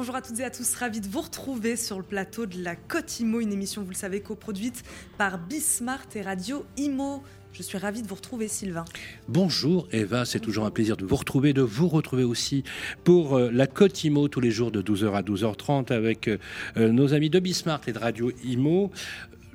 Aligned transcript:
Bonjour 0.00 0.16
à 0.16 0.22
toutes 0.22 0.40
et 0.40 0.44
à 0.44 0.50
tous, 0.50 0.76
ravi 0.76 1.02
de 1.02 1.08
vous 1.08 1.20
retrouver 1.20 1.76
sur 1.76 1.98
le 1.98 2.02
plateau 2.02 2.46
de 2.46 2.64
la 2.64 2.74
Côte 2.74 3.20
Imo, 3.20 3.38
une 3.38 3.52
émission, 3.52 3.82
vous 3.82 3.90
le 3.90 3.94
savez, 3.94 4.22
coproduite 4.22 4.82
par 5.18 5.36
Bismart 5.38 6.06
et 6.14 6.22
Radio 6.22 6.64
Imo. 6.78 7.22
Je 7.52 7.62
suis 7.62 7.76
ravie 7.76 8.00
de 8.00 8.08
vous 8.08 8.14
retrouver, 8.14 8.48
Sylvain. 8.48 8.86
Bonjour, 9.28 9.88
Eva. 9.92 10.24
C'est 10.24 10.40
toujours 10.40 10.64
un 10.64 10.70
plaisir 10.70 10.96
de 10.96 11.04
vous 11.04 11.16
retrouver, 11.16 11.52
de 11.52 11.60
vous 11.60 11.88
retrouver 11.88 12.24
aussi 12.24 12.64
pour 13.04 13.36
euh, 13.36 13.50
la 13.52 13.66
Côte 13.66 14.02
Imo 14.02 14.28
tous 14.28 14.40
les 14.40 14.50
jours 14.50 14.70
de 14.70 14.80
12h 14.80 15.12
à 15.12 15.20
12h30 15.20 15.92
avec 15.92 16.28
euh, 16.28 16.38
nos 16.76 17.12
amis 17.12 17.28
de 17.28 17.38
Bismart 17.38 17.82
et 17.86 17.92
de 17.92 17.98
Radio 17.98 18.32
Imo. 18.42 18.90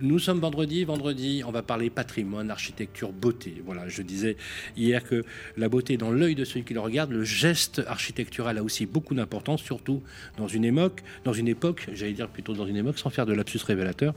Nous 0.02 0.20
sommes 0.20 0.41
vendredi. 0.41 0.84
Vendredi, 0.84 1.41
on 1.48 1.52
va 1.52 1.62
parler 1.62 1.89
patrimoine, 1.89 2.52
architecture, 2.52 3.14
beauté. 3.14 3.64
Voilà, 3.66 3.88
je 3.88 4.02
disais 4.02 4.36
hier 4.76 5.02
que 5.02 5.23
la 5.55 5.70
beauté 5.70 5.95
dans 5.95 6.12
l'œil 6.12 6.36
de 6.36 6.44
celui 6.44 6.66
qui 6.66 6.73
le 6.73 6.81
regarde. 6.81 7.12
Le 7.12 7.23
geste 7.23 7.81
architectural 7.88 8.58
a 8.58 8.63
aussi 8.63 8.86
beaucoup 8.86 9.16
d'importance, 9.16 9.62
surtout 9.62 10.03
dans 10.38 10.50
une 10.50 10.66
époque, 10.66 11.02
dans 11.23 11.31
une 11.31 11.48
époque, 11.48 11.88
j'allais 11.94 12.12
dire 12.12 12.27
plutôt 12.27 12.53
dans 12.53 12.67
une 12.67 12.76
époque, 12.76 13.00
sans 13.00 13.09
faire 13.09 13.26
de 13.26 13.31
lapsus 13.31 13.59
révélateur, 13.66 14.13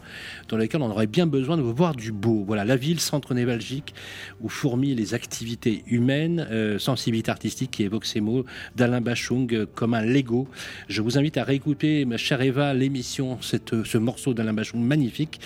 dans 0.49 0.57
laquelle 0.57 0.83
on 0.83 0.91
aurait 0.91 1.07
bien 1.07 1.29
besoin 1.29 1.57
de 1.57 1.63
voir 1.63 1.95
du 1.95 2.11
beau. 2.11 2.43
Voilà, 2.45 2.65
la 2.65 2.75
ville, 2.75 2.99
centre 2.99 3.33
névralgique, 3.33 3.95
où 4.41 4.49
fourmillent 4.49 4.97
les 4.97 5.15
activités 5.15 5.85
humaines, 5.87 6.45
euh, 6.51 6.81
sensibilité 6.81 7.31
artistique 7.31 7.71
qui 7.71 7.85
évoque 7.85 8.05
ces 8.05 8.21
mots 8.21 8.45
d'Alain 8.75 9.01
Bachung 9.01 9.55
euh, 9.55 9.67
comme 9.77 9.95
un 9.95 10.03
Lego. 10.03 10.49
Je 10.89 11.03
vous 11.03 11.19
invite 11.19 11.37
à 11.37 11.45
réécouter, 11.45 12.05
ma 12.05 12.17
chère 12.17 12.41
Eva, 12.41 12.75
l'émission, 12.75 13.39
ce 13.41 13.99
morceau 13.99 14.35
d'Alain 14.35 14.55
Bachung 14.55 14.81
magnifique. 14.81 15.39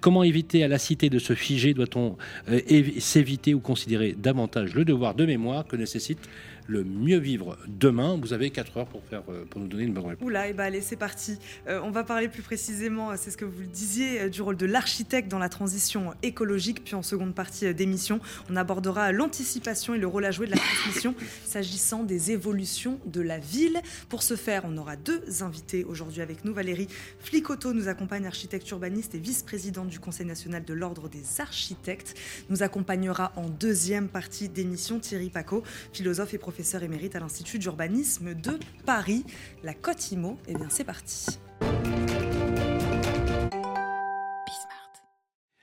Comment 0.00 0.22
éviter 0.22 0.64
à 0.64 0.68
la 0.68 0.78
cité 0.78 1.10
de 1.10 1.18
se 1.18 1.34
figer? 1.34 1.74
Doit-on 1.74 2.16
euh, 2.48 2.60
s'éviter 2.98 3.54
ou 3.54 3.60
considérer 3.60 4.14
davantage 4.16 4.74
le 4.74 4.84
devoir 4.84 5.14
de 5.14 5.26
mémoire 5.26 5.66
que 5.66 5.76
nécessite 5.76 6.18
le 6.70 6.84
mieux 6.84 7.18
vivre 7.18 7.58
demain. 7.66 8.16
Vous 8.20 8.32
avez 8.32 8.50
4 8.50 8.76
heures 8.76 8.86
pour, 8.86 9.02
faire, 9.04 9.22
euh, 9.28 9.44
pour 9.44 9.60
nous 9.60 9.66
donner 9.66 9.82
une 9.82 9.92
bonne 9.92 10.06
réponse. 10.06 10.26
Oula, 10.26 10.46
et 10.46 10.50
eh 10.50 10.52
ben 10.52 10.64
allez, 10.64 10.80
c'est 10.80 10.96
parti. 10.96 11.36
Euh, 11.66 11.80
on 11.82 11.90
va 11.90 12.04
parler 12.04 12.28
plus 12.28 12.42
précisément, 12.42 13.10
c'est 13.16 13.30
ce 13.30 13.36
que 13.36 13.44
vous 13.44 13.60
le 13.60 13.66
disiez, 13.66 14.30
du 14.30 14.40
rôle 14.40 14.56
de 14.56 14.66
l'architecte 14.66 15.28
dans 15.28 15.40
la 15.40 15.48
transition 15.48 16.14
écologique. 16.22 16.84
Puis 16.84 16.94
en 16.94 17.02
seconde 17.02 17.34
partie 17.34 17.74
d'émission, 17.74 18.20
on 18.48 18.56
abordera 18.56 19.10
l'anticipation 19.10 19.94
et 19.94 19.98
le 19.98 20.06
rôle 20.06 20.24
à 20.24 20.30
jouer 20.30 20.46
de 20.46 20.52
la 20.52 20.58
transmission 20.58 21.14
s'agissant 21.44 22.04
des 22.04 22.30
évolutions 22.30 23.00
de 23.06 23.20
la 23.20 23.38
ville. 23.38 23.80
Pour 24.08 24.22
ce 24.22 24.36
faire, 24.36 24.62
on 24.64 24.76
aura 24.76 24.94
deux 24.94 25.42
invités 25.42 25.84
aujourd'hui 25.84 26.22
avec 26.22 26.44
nous. 26.44 26.54
Valérie 26.54 26.88
Flicoto 27.18 27.72
nous 27.72 27.88
accompagne, 27.88 28.26
architecte 28.26 28.70
urbaniste 28.70 29.16
et 29.16 29.18
vice-présidente 29.18 29.88
du 29.88 29.98
Conseil 29.98 30.26
national 30.26 30.64
de 30.64 30.74
l'Ordre 30.74 31.08
des 31.08 31.40
architectes. 31.40 32.14
Nous 32.48 32.62
accompagnera 32.62 33.32
en 33.34 33.48
deuxième 33.48 34.08
partie 34.08 34.48
d'émission 34.48 35.00
Thierry 35.00 35.30
Paco, 35.30 35.64
philosophe 35.92 36.32
et 36.34 36.38
professeur 36.38 36.59
professeur 36.60 36.82
émérite 36.82 37.16
à 37.16 37.20
l'Institut 37.20 37.58
d'urbanisme 37.58 38.34
de 38.34 38.58
Paris. 38.84 39.24
La 39.64 39.72
Côte 39.72 40.12
Imo, 40.12 40.36
et 40.46 40.50
eh 40.50 40.54
bien 40.56 40.68
c'est 40.68 40.84
parti. 40.84 41.38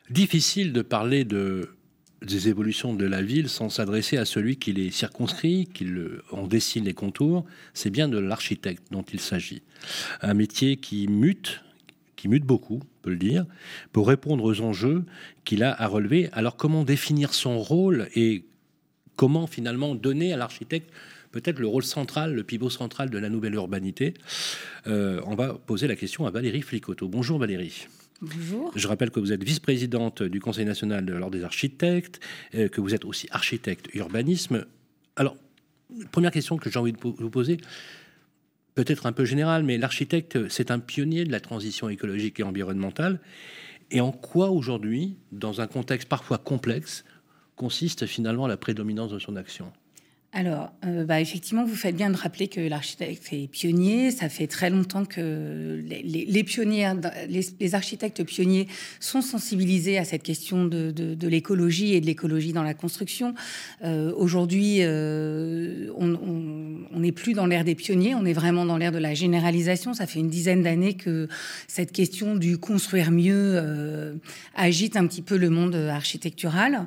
Difficile 0.10 0.74
de 0.74 0.82
parler 0.82 1.24
de, 1.24 1.70
des 2.24 2.50
évolutions 2.50 2.96
de 2.96 3.06
la 3.06 3.22
ville 3.22 3.48
sans 3.48 3.70
s'adresser 3.70 4.18
à 4.18 4.26
celui 4.26 4.58
qui 4.58 4.74
les 4.74 4.90
circonscrit, 4.90 5.70
qui 5.72 5.86
en 6.32 6.48
dessine 6.48 6.86
les 6.86 6.96
contours. 6.96 7.46
C'est 7.76 7.92
bien 7.92 8.08
de 8.08 8.18
l'architecte 8.18 8.88
dont 8.90 9.04
il 9.04 9.20
s'agit. 9.20 9.62
Un 10.24 10.34
métier 10.34 10.78
qui 10.78 11.08
mute, 11.08 11.62
qui 12.16 12.28
mute 12.28 12.44
beaucoup, 12.44 12.80
on 12.82 13.02
peut 13.04 13.12
le 13.12 13.18
dire, 13.18 13.46
pour 13.92 14.08
répondre 14.08 14.44
aux 14.44 14.62
enjeux 14.62 15.06
qu'il 15.46 15.62
a 15.62 15.80
à 15.80 15.86
relever. 15.86 16.30
Alors 16.32 16.58
comment 16.58 16.84
définir 16.84 17.36
son 17.36 17.60
rôle 17.60 18.10
et 18.16 18.46
comment 19.18 19.48
finalement 19.48 19.96
donner 19.96 20.32
à 20.32 20.38
l'architecte 20.38 20.90
peut-être 21.32 21.60
le 21.60 21.68
rôle 21.68 21.84
central, 21.84 22.34
le 22.34 22.44
pivot 22.44 22.70
central 22.70 23.10
de 23.10 23.18
la 23.18 23.30
nouvelle 23.30 23.54
urbanité. 23.54 24.14
Euh, 24.88 25.22
on 25.26 25.36
va 25.36 25.54
poser 25.54 25.88
la 25.88 25.96
question 25.96 26.26
à 26.26 26.32
Valérie 26.32 26.62
Flicoteau. 26.62 27.10
Bonjour 27.10 27.38
Valérie. 27.38 27.88
Bonjour. 28.22 28.72
Je 28.76 28.88
rappelle 28.88 29.12
que 29.12 29.20
vous 29.20 29.32
êtes 29.32 29.44
vice-présidente 29.44 30.24
du 30.24 30.40
Conseil 30.40 30.66
national 30.66 31.06
de 31.06 31.14
l'Ordre 31.14 31.38
des 31.38 31.44
architectes, 31.44 32.20
euh, 32.56 32.70
que 32.70 32.82
vous 32.82 32.96
êtes 32.96 33.06
aussi 33.06 33.28
architecte 33.32 33.94
urbanisme. 33.94 34.66
Alors, 35.16 35.36
première 36.12 36.32
question 36.32 36.58
que 36.58 36.72
j'ai 36.72 36.80
envie 36.80 36.94
de 36.94 36.98
vous 37.02 37.30
poser, 37.30 37.58
peut-être 38.74 39.06
un 39.06 39.12
peu 39.12 39.26
générale, 39.26 39.64
mais 39.64 39.78
l'architecte, 39.78 40.50
c'est 40.50 40.72
un 40.72 40.80
pionnier 40.80 41.26
de 41.26 41.32
la 41.32 41.40
transition 41.40 41.90
écologique 41.90 42.40
et 42.40 42.44
environnementale. 42.44 43.20
Et 43.92 44.02
en 44.02 44.12
quoi 44.12 44.50
aujourd'hui, 44.50 45.16
dans 45.32 45.62
un 45.62 45.68
contexte 45.68 46.10
parfois 46.10 46.38
complexe, 46.38 47.06
consiste 47.58 48.06
finalement 48.06 48.48
la 48.48 48.56
prédominance 48.56 49.12
de 49.12 49.20
son 49.20 49.36
action 49.36 49.74
alors, 50.34 50.72
euh, 50.86 51.06
bah, 51.06 51.22
effectivement, 51.22 51.64
vous 51.64 51.76
faites 51.76 51.96
bien 51.96 52.10
de 52.10 52.18
rappeler 52.18 52.48
que 52.50 52.60
l'architecte 52.60 53.30
est 53.32 53.48
pionnier. 53.48 54.12
Ça 54.12 54.28
fait 54.28 54.46
très 54.46 54.70
longtemps 54.70 55.06
que 55.06 55.82
les, 55.82 56.04
les, 56.04 57.76
architectes 57.76 58.24
pionniers 58.24 58.68
sont 59.00 59.22
sensibilisés 59.22 59.98
à 59.98 60.04
cette 60.04 60.24
question 60.24 60.66
de, 60.66 60.94
l'écologie 61.28 61.94
et 61.94 62.02
de 62.02 62.06
l'écologie 62.06 62.52
dans 62.52 62.64
la 62.64 62.74
construction. 62.74 63.34
Euh, 63.84 64.12
aujourd'hui, 64.16 64.80
euh, 64.82 65.90
on 65.98 67.00
n'est 67.00 67.12
plus 67.14 67.34
dans 67.34 67.46
l'ère 67.46 67.64
des 67.64 67.76
pionniers, 67.76 68.14
on 68.14 68.26
est 68.26 68.34
vraiment 68.34 68.66
dans 68.66 68.78
l'ère 68.78 68.92
de 68.92 68.98
la 68.98 69.14
généralisation. 69.14 69.94
Ça 69.94 70.08
fait 70.08 70.20
une 70.20 70.30
dizaine 70.30 70.62
d'années 70.62 70.96
que 70.96 71.30
cette 71.68 71.94
question 71.94 72.36
du 72.36 72.58
construire 72.58 73.12
mieux 73.12 74.20
agite 74.56 74.98
un 74.98 75.08
petit 75.08 75.22
peu 75.22 75.38
le 75.38 75.50
monde 75.50 75.76
architectural. 75.76 76.86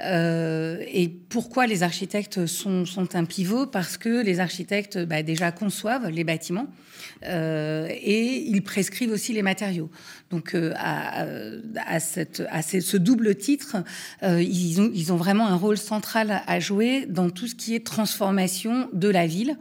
et 0.00 1.08
pourquoi 1.28 1.66
les 1.66 1.82
architectes 1.82 2.46
sont 2.46 2.81
sont, 2.86 3.14
un 3.14 3.24
pivot 3.24 3.66
parce 3.66 3.96
que 3.96 4.22
les 4.22 4.40
architectes 4.40 4.98
bah, 4.98 5.22
déjà 5.22 5.52
conçoivent 5.52 6.08
les 6.08 6.24
bâtiments 6.24 6.68
euh, 7.24 7.88
et 7.90 8.42
ils 8.48 8.62
prescrivent 8.62 9.12
aussi 9.12 9.32
les 9.32 9.42
matériaux. 9.42 9.90
Donc 10.30 10.54
euh, 10.54 10.72
à, 10.76 12.00
cette, 12.00 12.42
à 12.50 12.62
ce 12.62 12.96
double 12.96 13.34
titre, 13.34 13.76
euh, 14.22 14.42
ils, 14.42 14.80
ont, 14.80 14.90
ils 14.94 15.12
ont 15.12 15.16
vraiment 15.16 15.48
un 15.48 15.56
rôle 15.56 15.78
central 15.78 16.42
à 16.46 16.60
jouer 16.60 17.06
dans 17.06 17.30
tout 17.30 17.46
ce 17.46 17.54
qui 17.54 17.74
est 17.74 17.84
transformation 17.84 18.88
de 18.92 19.08
la 19.08 19.26
ville 19.26 19.56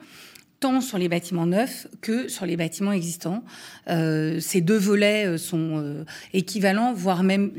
tant 0.60 0.80
sur 0.80 1.00
les 1.00 1.10
bâtiments 1.10 1.48
neufs 1.48 1.88
que 2.02 2.28
sur 2.28 2.46
les 2.46 2.56
bâtiments 2.56 2.92
existants. 2.92 3.44
Ces 3.88 4.62
deux 4.62 4.78
volets 4.78 5.40
sont 5.40 6.06
équivalents, 6.34 6.94
voire 6.94 7.24
même 7.24 7.52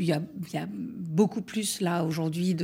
beaucoup 1.12 1.42
plus 1.42 1.80
là 1.80 2.04
aujourd'hui 2.04 2.54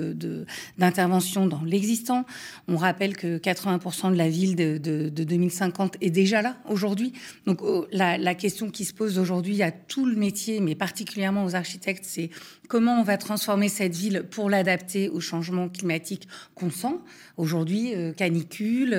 d'intervention 0.78 1.44
de, 1.44 1.50
dans 1.50 1.62
l'existant. 1.62 2.24
On 2.66 2.76
rappelle 2.76 3.16
que 3.16 3.38
80% 3.38 4.12
de 4.12 4.16
la 4.16 4.28
ville 4.28 4.56
de, 4.56 5.08
2050 5.08 5.96
est 6.00 6.10
déjà 6.10 6.42
là 6.42 6.56
aujourd'hui. 6.68 7.12
Donc 7.46 7.60
oh, 7.62 7.86
la, 7.92 8.34
question 8.34 8.70
qui 8.70 8.84
se 8.84 8.94
pose 8.94 9.18
aujourd'hui 9.18 9.62
à 9.62 9.70
tout 9.70 10.06
le 10.06 10.16
métier, 10.16 10.60
mais 10.60 10.74
particulièrement 10.74 11.44
aux 11.44 11.54
architectes, 11.54 12.04
c'est 12.06 12.30
comment 12.68 13.00
on 13.00 13.02
va 13.02 13.16
transformer 13.16 13.68
cette 13.68 13.94
ville 13.94 14.24
pour 14.30 14.48
l'adapter 14.50 15.08
au 15.08 15.20
changement 15.20 15.68
climatique 15.68 16.28
qu'on 16.54 16.70
sent 16.70 16.96
aujourd'hui, 17.36 17.92
canicule, 18.16 18.96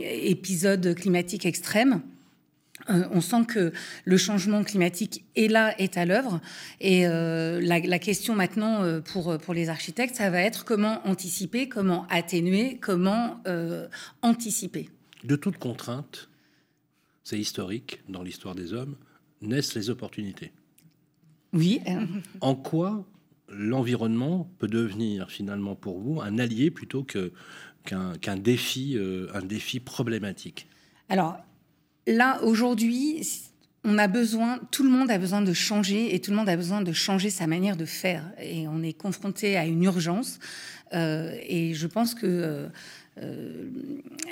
épisodes 0.00 0.94
climatiques 0.94 1.46
extrêmes. 1.46 2.02
Euh, 2.02 2.19
on 3.10 3.20
sent 3.20 3.44
que 3.46 3.72
le 4.04 4.16
changement 4.16 4.62
climatique 4.64 5.24
est 5.36 5.48
là, 5.48 5.78
est 5.80 5.96
à 5.96 6.04
l'œuvre. 6.04 6.40
Et 6.80 7.06
euh, 7.06 7.60
la, 7.60 7.98
question 7.98 8.34
maintenant 8.34 8.82
euh, 8.82 9.00
pour, 9.00 9.38
pour 9.38 9.54
les 9.54 9.68
architectes, 9.68 10.16
ça 10.16 10.30
va 10.30 10.40
être 10.40 10.64
comment 10.64 11.06
anticiper, 11.06 11.68
comment 11.68 12.06
atténuer, 12.08 12.78
comment 12.80 13.42
anticiper. 14.22 14.88
De 15.24 15.36
toute 15.36 15.58
contrainte, 15.58 16.28
c'est 17.24 17.38
historique 17.38 18.00
dans 18.08 18.22
l'histoire 18.22 18.54
des 18.54 18.72
hommes, 18.72 18.96
naissent 19.42 19.74
les 19.74 19.90
opportunités. 19.90 20.52
Oui. 21.52 21.80
En 22.40 22.54
quoi 22.54 23.04
l'environnement 23.48 24.48
peut 24.58 24.68
devenir 24.68 25.30
finalement 25.30 25.74
pour 25.74 25.98
vous 25.98 26.20
un 26.20 26.38
allié 26.38 26.70
plutôt 26.70 27.02
que 27.02 27.32
qu'un 27.84 28.36
défi, 28.36 28.96
un 29.34 29.42
défi 29.42 29.80
problématique? 29.80 30.68
Alors, 31.08 31.38
là, 32.06 32.42
aujourd'hui, 32.42 33.22
on 33.84 33.98
a 33.98 34.08
besoin, 34.08 34.58
tout 34.70 34.82
le 34.82 34.90
monde 34.90 35.10
a 35.10 35.18
besoin 35.18 35.40
de 35.40 35.52
changer 35.52 36.14
et 36.14 36.20
tout 36.20 36.30
le 36.30 36.36
monde 36.36 36.48
a 36.48 36.56
besoin 36.56 36.82
de 36.82 36.92
changer 36.92 37.30
sa 37.30 37.46
manière 37.46 37.76
de 37.76 37.86
faire. 37.86 38.24
Et 38.40 38.68
on 38.68 38.82
est 38.82 38.92
confronté 38.92 39.56
à 39.56 39.64
une 39.64 39.82
urgence. 39.84 40.38
Euh, 40.92 41.36
et 41.46 41.74
je 41.74 41.86
pense 41.86 42.14
que 42.14 42.26
euh, 42.26 42.68
euh, 43.22 43.68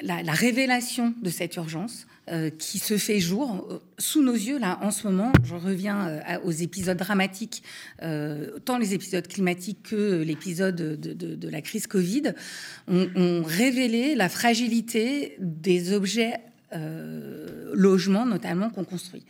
la, 0.03 0.33
révélation 0.33 1.15
de 1.23 1.31
cette 1.31 1.57
urgence 1.57 2.07
qui 2.59 2.79
se 2.79 2.99
fait 2.99 3.21
jour 3.21 3.81
sous 3.97 4.23
nos 4.23 4.35
yeux, 4.35 4.59
là, 4.59 4.79
en 4.83 4.91
ce 4.91 5.07
moment, 5.07 5.33
je 5.45 5.55
reviens 5.55 6.21
aux 6.45 6.51
épisodes 6.51 6.99
dramatiques, 6.99 7.63
tant 8.03 8.77
les 8.79 8.93
épisodes 8.93 9.27
climatiques 9.27 9.83
que 9.85 10.21
l'épisode 10.21 10.77
de, 10.77 11.49
la 11.49 11.63
crise 11.63 11.87
Covid, 11.87 12.35
ont, 12.87 13.43
révélé 13.47 14.15
la 14.15 14.29
fragilité 14.29 15.37
des 15.39 15.95
objets 15.95 16.35
logements 16.73 18.27
notamment 18.27 18.71
qu'on 18.71 18.85
construit. 18.85 19.25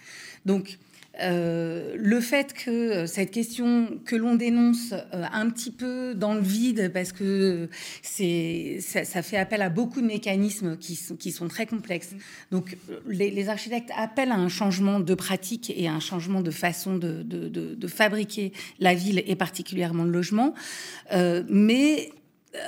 Donc, 0.44 0.78
Euh, 1.20 1.96
le 1.96 2.20
fait 2.20 2.52
que 2.52 3.06
cette 3.06 3.32
question 3.32 3.98
que 4.04 4.14
l'on 4.14 4.36
dénonce 4.36 4.94
un 5.12 5.50
petit 5.50 5.72
peu 5.72 6.14
dans 6.14 6.34
le 6.34 6.40
vide, 6.40 6.92
parce 6.94 7.12
que 7.12 7.68
c'est, 8.02 8.78
ça, 8.80 9.22
fait 9.22 9.36
appel 9.36 9.62
à 9.62 9.68
beaucoup 9.68 10.00
de 10.00 10.06
mécanismes 10.06 10.76
qui 10.76 10.94
sont, 10.94 11.16
qui 11.16 11.32
sont 11.32 11.48
très 11.48 11.66
complexes. 11.66 12.14
Donc 12.52 12.76
les, 13.08 13.48
architectes 13.48 13.90
appellent 13.96 14.30
à 14.30 14.36
un 14.36 14.48
changement 14.48 15.00
de 15.00 15.14
pratique 15.14 15.72
et 15.74 15.88
à 15.88 15.92
un 15.92 16.00
changement 16.00 16.40
de 16.40 16.50
façon 16.50 16.96
de, 16.96 17.22
de, 17.22 17.88
fabriquer 17.88 18.52
la 18.78 18.94
ville 18.94 19.22
et 19.26 19.34
particulièrement 19.34 20.04
le 20.04 20.10
logement. 20.10 20.54
mais 21.48 22.10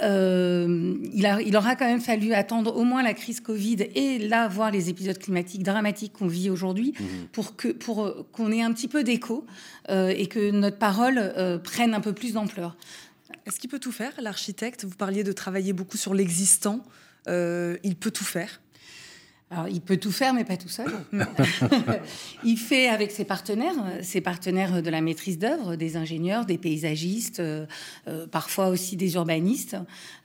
euh, 0.03 0.94
il, 1.12 1.25
a, 1.25 1.41
il, 1.41 1.56
aura 1.56 1.75
quand 1.75 1.87
même 1.87 2.03
fallu 2.03 2.35
attendre 2.35 2.77
au 2.77 2.85
moins 2.85 3.03
la 3.03 3.15
crise 3.15 3.41
Covid 3.41 3.79
et 3.94 4.19
là 4.19 4.47
voir 4.47 4.71
les 4.71 4.91
épisodes 4.91 5.19
climatiques 5.19 5.62
dramatiques 5.62 6.12
qu'on 6.12 6.27
vit 6.27 6.50
aujourd'hui 6.50 6.93
pour 7.32 7.56
que 7.56 7.69
pour 7.69 8.05
euh, 8.05 8.27
qu'on 8.32 8.53
ait 8.53 8.61
un 8.61 8.73
petit 8.73 8.88
peu 8.88 9.03
d'écho 9.05 9.47
euh, 9.88 10.12
et 10.15 10.27
que 10.27 10.50
notre 10.50 10.77
parole 10.77 11.32
prenne 11.65 11.94
un 11.94 12.00
peu 12.00 12.12
plus 12.12 12.35
d'ampleur. 12.35 12.77
Est-ce 13.47 13.59
qu'il 13.59 13.71
peut 13.71 13.79
tout 13.79 13.93
faire, 13.93 14.12
l'architecte? 14.21 14.85
Vous 14.85 14.97
parliez 14.97 15.25
de 15.25 15.32
travailler 15.32 15.73
beaucoup 15.73 15.97
sur 15.97 16.12
l'existant. 16.12 16.85
il 17.26 17.97
peut 17.99 18.11
tout 18.11 18.25
faire 18.25 18.61
alors, 19.52 19.67
il 19.69 19.81
peut 19.81 19.97
tout 19.97 20.12
faire, 20.12 20.32
mais 20.32 20.44
pas 20.44 20.56
tout 20.56 20.69
seul. 20.69 20.87
il 22.44 22.56
fait 22.56 22.87
avec 22.87 23.11
ses 23.11 23.25
partenaires, 23.25 23.75
ses 24.00 24.20
partenaires 24.20 24.81
de 24.81 24.91
la 24.91 25.00
maîtrise 25.00 25.38
d'œuvre, 25.38 25.75
des 25.75 25.97
ingénieurs, 25.97 26.47
des 26.47 26.56
paysagistes, 26.56 27.41
euh, 27.41 27.67
euh, 28.06 28.29
parfois 28.29 28.69
aussi 28.69 28.97
des 28.97 29.14
urbanistes. 29.14 29.76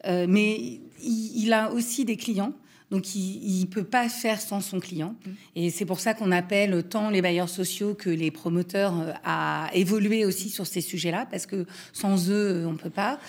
Euh, 0.05 0.27
mais 0.29 0.79
il, 1.01 1.53
a 1.53 1.71
aussi 1.71 2.05
des 2.05 2.17
clients. 2.17 2.53
Donc, 2.91 3.15
il 3.15 3.61
ne 3.61 3.65
peut 3.65 3.83
pas 3.83 4.09
faire 4.09 4.39
sans 4.39 4.61
son 4.61 4.79
client. 4.79 5.15
Mm. 5.25 5.31
Et 5.55 5.69
c'est 5.71 5.85
pour 5.85 5.99
ça 5.99 6.13
qu'on 6.13 6.31
appelle 6.31 6.83
tant 6.83 7.09
les 7.09 7.23
bailleurs 7.23 7.49
sociaux 7.49 7.95
que 7.95 8.11
les 8.11 8.29
promoteurs 8.29 8.93
à 9.23 9.71
évoluer 9.73 10.23
aussi 10.25 10.49
sur 10.49 10.67
ces 10.67 10.81
sujets-là, 10.81 11.25
parce 11.31 11.47
que 11.47 11.65
sans 11.93 12.29
eux, 12.29 12.63
on 12.67 12.73
ne 12.73 12.77
peut 12.77 12.91
pas. 12.91 13.19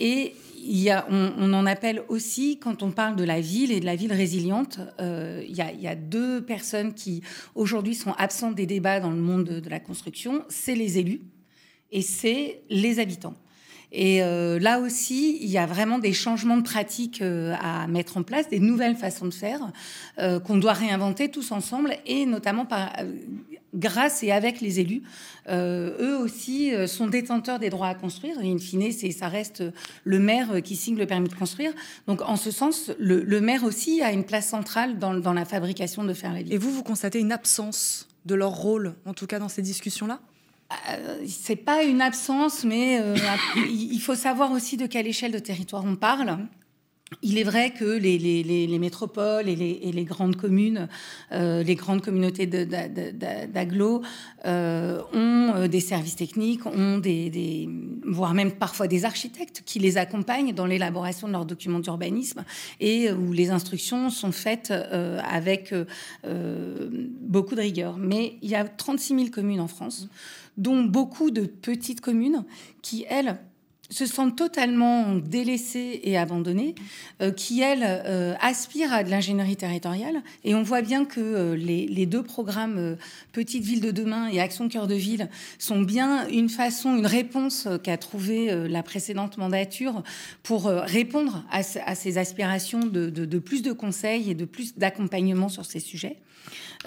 Et 0.00 0.34
on, 1.08 1.52
en 1.52 1.66
appelle 1.66 2.02
aussi, 2.08 2.58
quand 2.58 2.82
on 2.82 2.90
parle 2.90 3.16
de 3.16 3.24
la 3.24 3.40
ville 3.40 3.72
et 3.72 3.80
de 3.80 3.84
la 3.84 3.96
ville 3.96 4.12
résiliente, 4.12 4.80
euh, 5.00 5.42
il, 5.46 5.56
y 5.56 5.86
a, 5.86 5.94
deux 5.94 6.44
personnes 6.44 6.94
qui 6.94 7.22
aujourd'hui 7.54 7.94
sont 7.94 8.12
absentes 8.18 8.54
des 8.54 8.66
débats 8.66 9.00
dans 9.00 9.10
le 9.10 9.16
monde 9.16 9.44
de, 9.44 9.68
la 9.68 9.80
construction, 9.80 10.44
c'est 10.48 10.74
les 10.74 10.98
élus 10.98 11.22
et 11.90 12.02
c'est 12.02 12.62
les 12.70 12.98
habitants. 12.98 13.34
Et 13.92 14.22
euh, 14.22 14.58
là 14.58 14.80
aussi, 14.80 15.38
il 15.40 15.48
y 15.48 15.58
a 15.58 15.66
vraiment 15.66 15.98
des 15.98 16.12
changements 16.12 16.56
de 16.56 16.62
pratiques 16.62 17.22
euh, 17.22 17.54
à 17.60 17.86
mettre 17.86 18.16
en 18.16 18.22
place, 18.22 18.48
des 18.48 18.58
nouvelles 18.58 18.96
façons 18.96 19.26
de 19.26 19.34
faire 19.34 19.72
qu'on 20.44 20.56
doit 20.56 20.72
réinventer 20.72 21.30
tous 21.30 21.52
ensemble, 21.52 21.96
et 22.06 22.26
notamment 22.26 22.66
par, 22.66 22.92
grâce 23.76 24.22
et 24.22 24.32
avec 24.32 24.60
les 24.60 24.80
élus. 24.80 25.02
Euh, 25.48 25.96
eux 26.00 26.18
aussi 26.18 26.74
euh, 26.74 26.86
sont 26.86 27.06
détenteurs 27.06 27.58
des 27.58 27.70
droits 27.70 27.88
à 27.88 27.94
construire. 27.94 28.40
Et 28.40 28.50
in 28.50 28.58
fine, 28.58 28.90
ça 29.12 29.28
reste 29.28 29.62
le 30.04 30.18
maire 30.18 30.62
qui 30.62 30.76
signe 30.76 30.96
le 30.96 31.06
permis 31.06 31.28
de 31.28 31.34
construire. 31.34 31.72
Donc, 32.06 32.22
en 32.22 32.36
ce 32.36 32.50
sens, 32.50 32.90
le, 32.98 33.40
maire 33.40 33.64
aussi 33.64 34.02
a 34.02 34.12
une 34.12 34.24
place 34.24 34.48
centrale 34.48 34.98
dans, 34.98 35.32
la 35.32 35.44
fabrication 35.44 36.04
de 36.04 36.14
faire 36.14 36.32
la 36.32 36.42
ville. 36.42 36.52
Et 36.52 36.58
vous, 36.58 36.72
vous 36.72 36.82
constatez 36.82 37.20
une 37.20 37.32
absence 37.32 38.08
de 38.24 38.34
leur 38.34 38.52
rôle, 38.52 38.94
en 39.04 39.14
tout 39.14 39.26
cas 39.26 39.38
dans 39.38 39.48
ces 39.48 39.62
discussions-là? 39.62 40.20
Euh, 40.90 41.24
c'est 41.28 41.56
pas 41.56 41.84
une 41.84 42.00
absence, 42.00 42.64
mais 42.64 43.00
il 43.68 44.00
faut 44.00 44.16
savoir 44.16 44.50
aussi 44.50 44.76
de 44.76 44.86
quelle 44.86 45.06
échelle 45.06 45.30
de 45.30 45.38
territoire 45.38 45.84
on 45.84 45.94
parle. 45.94 46.38
Il 47.22 47.38
est 47.38 47.44
vrai 47.44 47.70
que 47.70 47.84
les, 47.84 48.78
métropoles 48.80 49.48
et 49.48 49.54
les, 49.54 50.04
grandes 50.04 50.34
communes, 50.34 50.88
euh, 51.30 51.62
les 51.62 51.76
grandes 51.76 52.02
communautés 52.02 52.46
d'agglos 52.46 54.02
euh, 54.44 55.00
ont 55.12 55.54
euh, 55.54 55.68
des 55.68 55.78
services 55.78 56.16
techniques, 56.16 56.66
ont 56.66 56.98
des, 56.98 57.68
voire 58.04 58.34
même 58.34 58.50
parfois 58.50 58.88
des 58.88 59.04
architectes 59.04 59.62
qui 59.64 59.78
les 59.78 59.98
accompagnent 59.98 60.52
dans 60.52 60.66
l'élaboration 60.66 61.28
de 61.28 61.32
leurs 61.32 61.46
documents 61.46 61.78
d'urbanisme 61.78 62.44
et 62.80 63.12
où 63.12 63.32
les 63.32 63.50
instructions 63.50 64.10
sont 64.10 64.32
faites 64.32 64.72
avec 64.72 65.72
beaucoup 66.24 67.54
de 67.54 67.60
rigueur. 67.60 67.98
Mais 67.98 68.36
il 68.42 68.50
y 68.50 68.56
a 68.56 68.64
36 68.64 69.14
000 69.14 69.28
communes 69.30 69.60
en 69.60 69.68
France, 69.68 70.08
dont 70.56 70.82
beaucoup 70.82 71.30
de 71.30 71.42
petites 71.42 72.00
communes 72.00 72.44
qui, 72.82 73.06
elles, 73.08 73.38
se 73.90 74.06
sentent 74.06 74.36
totalement 74.36 75.14
délaissées 75.14 76.00
et 76.02 76.16
abandonnées, 76.16 76.74
euh, 77.22 77.30
qui, 77.30 77.60
elles, 77.60 77.84
euh, 77.84 78.34
aspirent 78.40 78.92
à 78.92 79.04
de 79.04 79.10
l'ingénierie 79.10 79.56
territoriale. 79.56 80.22
Et 80.44 80.54
on 80.54 80.62
voit 80.62 80.82
bien 80.82 81.04
que 81.04 81.20
euh, 81.20 81.56
les, 81.56 82.06
deux 82.06 82.22
programmes 82.22 82.96
Petite 83.32 83.64
Ville 83.64 83.80
de 83.80 83.90
demain 83.90 84.28
et 84.28 84.40
Action 84.40 84.68
Cœur 84.68 84.86
de 84.86 84.94
Ville 84.94 85.28
sont 85.58 85.80
bien 85.80 86.28
une 86.28 86.48
façon, 86.48 86.96
une 86.96 87.06
réponse 87.06 87.66
qu'a 87.82 87.96
trouvée 87.96 88.68
la 88.68 88.84
précédente 88.84 89.38
mandature 89.38 90.04
pour 90.44 90.66
répondre 90.66 91.44
à, 91.50 91.62
ces 91.62 92.18
aspirations 92.18 92.80
de, 92.80 93.10
de, 93.10 93.38
plus 93.38 93.62
de 93.62 93.72
conseils 93.72 94.30
et 94.30 94.34
de 94.34 94.44
plus 94.44 94.78
d'accompagnement 94.78 95.48
sur 95.48 95.64
ces 95.64 95.80
sujets. 95.80 96.16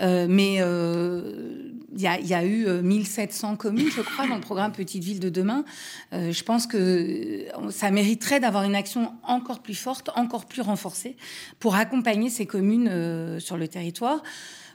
Euh, 0.02 0.28
mais 0.30 0.58
euh, 0.60 1.72
il 1.94 2.02
y, 2.02 2.34
a 2.34 2.46
eu 2.46 2.82
1700 2.82 3.54
euh, 3.54 3.56
communes, 3.56 3.90
je 3.92 4.02
crois, 4.02 4.28
dans 4.28 4.36
le 4.36 4.42
programme 4.42 4.72
Petite 4.72 5.04
Ville 5.04 5.20
de 5.20 5.30
demain. 5.30 5.66
je 6.12 6.44
pense 6.44 6.68
que 6.68 7.46
ça 7.72 7.92
mériterait 7.92 8.40
d'avoir 8.40 8.64
une 8.64 8.76
action 8.76 9.14
encore 9.24 9.62
plus 9.62 9.76
forte, 9.76 10.10
encore 10.16 10.46
plus 10.46 10.62
renforcée, 10.62 11.18
pour 11.60 11.76
accompagner 11.76 12.30
ces 12.30 12.46
communes 12.46 13.40
sur 13.40 13.58
le 13.58 13.68
territoire. 13.68 14.22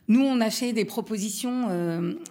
Nous, 0.08 0.20
on 0.20 0.40
a 0.40 0.50
fait 0.50 0.72
des 0.72 0.84
propositions. 0.84 1.69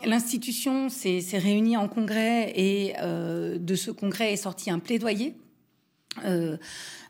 L'institution 0.06 0.90
s'est 0.90 1.24
réunie 1.34 1.78
en 1.78 1.88
congrès 1.88 2.52
et 2.56 2.94
de 3.02 3.76
ce 3.76 3.90
congrès 3.90 4.34
est 4.34 4.38
sorti 4.38 4.70
un 4.70 4.80
plaidoyer. 4.80 5.36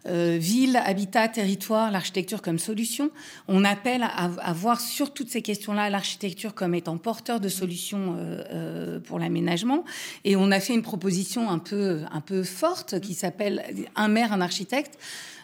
Ville, 0.06 0.76
habitat, 0.84 1.30
territoire, 1.30 1.92
l'architecture 1.92 2.42
comme 2.42 2.60
solution. 2.60 3.10
On 3.48 3.64
appelle 3.64 4.04
à, 4.04 4.54
voir 4.54 4.82
sur 4.82 5.14
toutes 5.14 5.30
ces 5.30 5.42
questions-là 5.42 5.90
l'architecture 5.90 6.54
comme 6.54 6.76
étant 6.76 6.98
porteur 6.98 7.40
de 7.40 7.50
solutions 7.50 8.16
euh, 8.18 8.44
euh, 8.52 9.00
pour 9.00 9.20
l'aménagement. 9.20 9.84
Et 10.26 10.36
on 10.36 10.52
a 10.52 10.60
fait 10.60 10.74
une 10.74 10.82
proposition 10.82 11.50
un 11.50 11.60
peu, 11.60 12.02
un 12.12 12.22
peu 12.22 12.44
forte 12.44 13.00
qui 13.00 13.14
s'appelle 13.14 13.64
Un 13.96 14.08
maire, 14.08 14.34
un 14.34 14.42
architecte. 14.42 14.98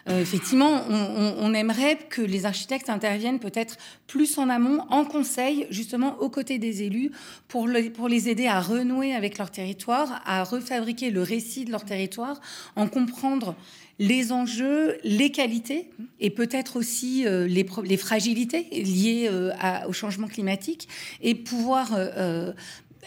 effectivement, 0.08 0.82
on, 0.88 1.54
aimerait 1.54 1.98
que 2.08 2.22
les 2.22 2.46
architectes 2.46 2.90
interviennent 2.90 3.38
peut-être 3.38 3.76
plus 4.06 4.38
en 4.38 4.48
amont, 4.48 4.80
en 4.88 5.04
conseil, 5.04 5.66
justement 5.70 6.16
aux 6.20 6.30
côtés 6.30 6.58
des 6.58 6.82
élus, 6.82 7.12
pour, 7.48 7.68
pour 7.94 8.08
les 8.08 8.28
aider 8.28 8.46
à 8.46 8.60
renouer 8.60 9.14
avec 9.14 9.38
leur 9.38 9.50
territoire, 9.50 10.22
à 10.24 10.42
refabriquer 10.44 11.10
le 11.10 11.22
récit 11.22 11.64
de 11.64 11.70
leur 11.70 11.84
territoire, 11.84 12.40
en 12.76 12.88
comprendre 12.88 13.54
les 14.00 14.32
enjeux, 14.32 14.96
les 15.04 15.30
qualités 15.30 15.90
et 16.20 16.30
peut-être 16.30 16.76
aussi 16.76 17.26
euh, 17.26 17.46
les, 17.46 17.66
les, 17.84 17.96
fragilités 17.98 18.66
liées 18.72 19.28
euh, 19.30 19.52
au 19.86 19.92
changement 19.92 20.26
climatique 20.26 20.88
et 21.20 21.34
pouvoir 21.34 21.90
euh, 21.94 22.54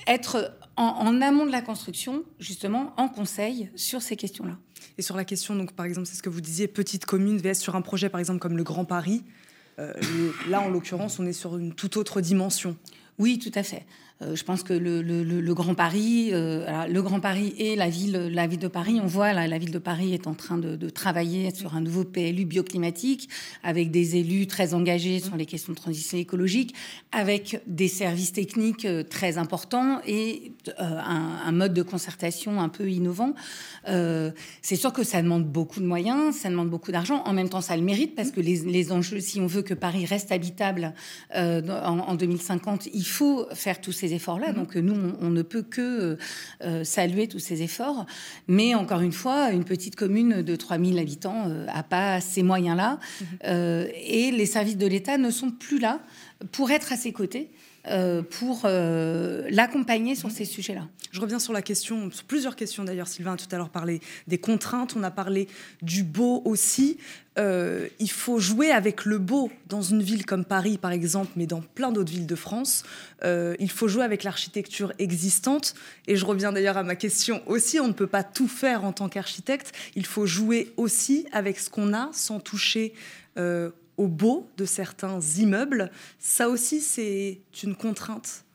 être 0.05 0.55
en, 0.77 1.19
amont 1.19 1.47
de 1.47 1.51
la 1.51 1.63
construction, 1.63 2.23
justement, 2.39 2.93
en 2.97 3.09
conseil 3.09 3.71
sur 3.75 4.03
ces 4.03 4.15
questions-là. 4.15 4.55
Et 4.99 5.01
sur 5.01 5.17
la 5.17 5.25
question, 5.25 5.55
donc, 5.55 5.73
par 5.73 5.87
exemple, 5.87 6.07
c'est 6.07 6.15
ce 6.15 6.21
que 6.21 6.29
vous 6.29 6.41
disiez, 6.41 6.67
petite 6.67 7.05
commune 7.05 7.39
VS 7.39 7.55
sur 7.55 7.75
un 7.75 7.81
projet, 7.81 8.09
par 8.09 8.19
exemple, 8.19 8.39
comme 8.39 8.55
le 8.55 8.63
Grand 8.63 8.85
Paris. 8.85 9.23
là, 10.47 10.61
en 10.61 10.69
l'occurrence, 10.69 11.17
on 11.17 11.25
est 11.25 11.33
sur 11.33 11.57
une 11.57 11.73
toute 11.73 11.97
autre 11.97 12.21
dimension. 12.21 12.77
Oui, 13.17 13.39
tout 13.39 13.51
à 13.55 13.63
fait. 13.63 13.85
Euh, 14.21 14.35
je 14.35 14.43
pense 14.43 14.63
que 14.63 14.73
le, 14.73 15.53
Grand 15.53 15.75
Paris, 15.75 16.29
euh, 16.31 16.87
le 16.87 17.01
Grand 17.01 17.19
Paris 17.19 17.53
et 17.57 17.75
la 17.75 17.89
ville, 17.89 18.29
la 18.31 18.47
ville 18.47 18.59
de 18.59 18.67
Paris, 18.67 18.99
on 19.01 19.07
voit 19.07 19.33
la 19.33 19.57
ville 19.57 19.71
de 19.71 19.79
Paris 19.79 20.13
est 20.13 20.27
en 20.27 20.33
train 20.33 20.57
de, 20.57 20.89
travailler 20.89 21.53
sur 21.53 21.75
un 21.75 21.81
nouveau 21.81 22.03
PLU 22.03 22.45
bioclimatique 22.45 23.29
avec 23.63 23.89
des 23.89 24.17
élus 24.17 24.47
très 24.47 24.73
engagés 24.73 25.19
sur 25.19 25.35
les 25.35 25.45
questions 25.45 25.73
de 25.73 25.77
transition 25.77 26.17
écologique, 26.17 26.75
avec 27.11 27.61
des 27.65 27.87
services 27.87 28.33
techniques 28.33 28.85
euh, 28.85 29.03
très 29.03 29.37
importants 29.37 29.99
et 30.05 30.53
un, 30.77 31.51
mode 31.51 31.73
de 31.73 31.83
concertation 31.83 32.61
un 32.61 32.69
peu 32.69 32.89
innovant. 32.89 33.33
c'est 33.85 34.75
sûr 34.75 34.91
que 34.91 35.03
ça 35.03 35.21
demande 35.21 35.45
beaucoup 35.45 35.79
de 35.79 35.85
moyens, 35.85 36.35
ça 36.35 36.49
demande 36.49 36.69
beaucoup 36.69 36.91
d'argent. 36.91 37.21
En 37.25 37.33
même 37.33 37.49
temps, 37.49 37.61
ça 37.61 37.75
le 37.77 37.83
mérite 37.83 38.15
parce 38.15 38.31
que 38.31 38.41
les, 38.41 38.91
enjeux, 38.91 39.19
si 39.19 39.39
on 39.39 39.47
veut 39.47 39.61
que 39.61 39.73
Paris 39.73 40.05
reste 40.05 40.31
habitable 40.31 40.93
en, 41.33 41.99
en 41.99 42.15
2050, 42.15 42.87
il 42.93 43.05
faut 43.05 43.45
faire 43.53 43.81
tous 43.81 43.91
ces 43.91 44.02
efforts-là. 44.11 44.49
Mhm. 44.49 44.55
Donc 44.55 44.75
nous, 44.75 44.95
on, 45.21 45.29
ne 45.29 45.41
peut 45.41 45.61
que 45.61 45.81
euh, 45.81 46.17
euh, 46.63 46.83
saluer 46.83 47.27
tous 47.27 47.39
ces 47.39 47.61
efforts. 47.61 48.05
Mais 48.47 48.75
encore 48.75 49.01
une 49.01 49.11
fois, 49.11 49.51
une 49.51 49.63
petite 49.63 49.95
commune 49.95 50.41
de 50.41 50.55
3000 50.55 50.99
habitants 50.99 51.47
n'a 51.47 51.79
euh, 51.79 51.83
pas 51.89 52.19
ces 52.19 52.43
moyens-là. 52.43 52.99
Mhm. 53.21 53.87
et 54.05 54.31
les 54.31 54.45
services 54.45 54.77
de 54.77 54.87
l'État 54.87 55.17
ne 55.17 55.29
sont 55.29 55.51
plus 55.51 55.79
là 55.79 55.99
pour 56.51 56.71
être 56.71 56.91
à 56.91 56.97
ses 56.97 57.11
côtés 57.11 57.51
pour 58.29 58.61
l'accompagner 58.63 60.15
sur 60.15 60.31
ces 60.31 60.45
sujets-là. 60.45 60.87
Je 61.11 61.21
reviens 61.21 61.39
sur 61.39 61.53
la 61.53 61.61
question, 61.61 62.09
sur 62.11 62.23
plusieurs 62.23 62.55
questions 62.55 62.83
d'ailleurs. 62.83 63.07
Sylvain 63.07 63.33
a 63.33 63.37
tout 63.37 63.45
à 63.51 63.57
l'heure 63.57 63.69
parlé 63.69 64.01
des 64.27 64.39
contraintes, 64.39 64.95
on 64.95 65.03
a 65.03 65.11
parlé 65.11 65.47
du 65.81 66.03
beau 66.03 66.41
aussi. 66.45 66.97
Euh, 67.37 67.87
il 67.99 68.09
faut 68.09 68.39
jouer 68.39 68.71
avec 68.71 69.05
le 69.05 69.17
beau 69.17 69.51
dans 69.67 69.81
une 69.81 70.01
ville 70.01 70.25
comme 70.25 70.45
Paris, 70.45 70.77
par 70.77 70.91
exemple, 70.91 71.31
mais 71.35 71.45
dans 71.45 71.61
plein 71.61 71.91
d'autres 71.91 72.11
villes 72.11 72.27
de 72.27 72.35
France. 72.35 72.83
Euh, 73.23 73.55
il 73.59 73.69
faut 73.69 73.87
jouer 73.87 74.03
avec 74.03 74.23
l'architecture 74.23 74.93
existante. 74.99 75.75
Et 76.07 76.15
je 76.15 76.25
reviens 76.25 76.51
d'ailleurs 76.51 76.77
à 76.77 76.83
ma 76.83 76.95
question 76.95 77.41
aussi, 77.47 77.79
on 77.79 77.87
ne 77.87 77.93
peut 77.93 78.07
pas 78.07 78.23
tout 78.23 78.47
faire 78.47 78.83
en 78.83 78.91
tant 78.91 79.09
qu'architecte. 79.09 79.71
Il 79.95 80.05
faut 80.05 80.25
jouer 80.25 80.73
aussi 80.77 81.27
avec 81.31 81.59
ce 81.59 81.69
qu'on 81.69 81.93
a 81.93 82.09
sans 82.13 82.39
toucher 82.39 82.93
euh, 83.37 83.69
au 83.97 84.07
beau 84.07 84.49
de 84.57 84.65
certains 84.65 85.19
immeubles. 85.37 85.91
Ça 86.19 86.49
aussi, 86.49 86.81
c'est 86.81 87.41
une 87.63 87.75
contrainte 87.75 88.45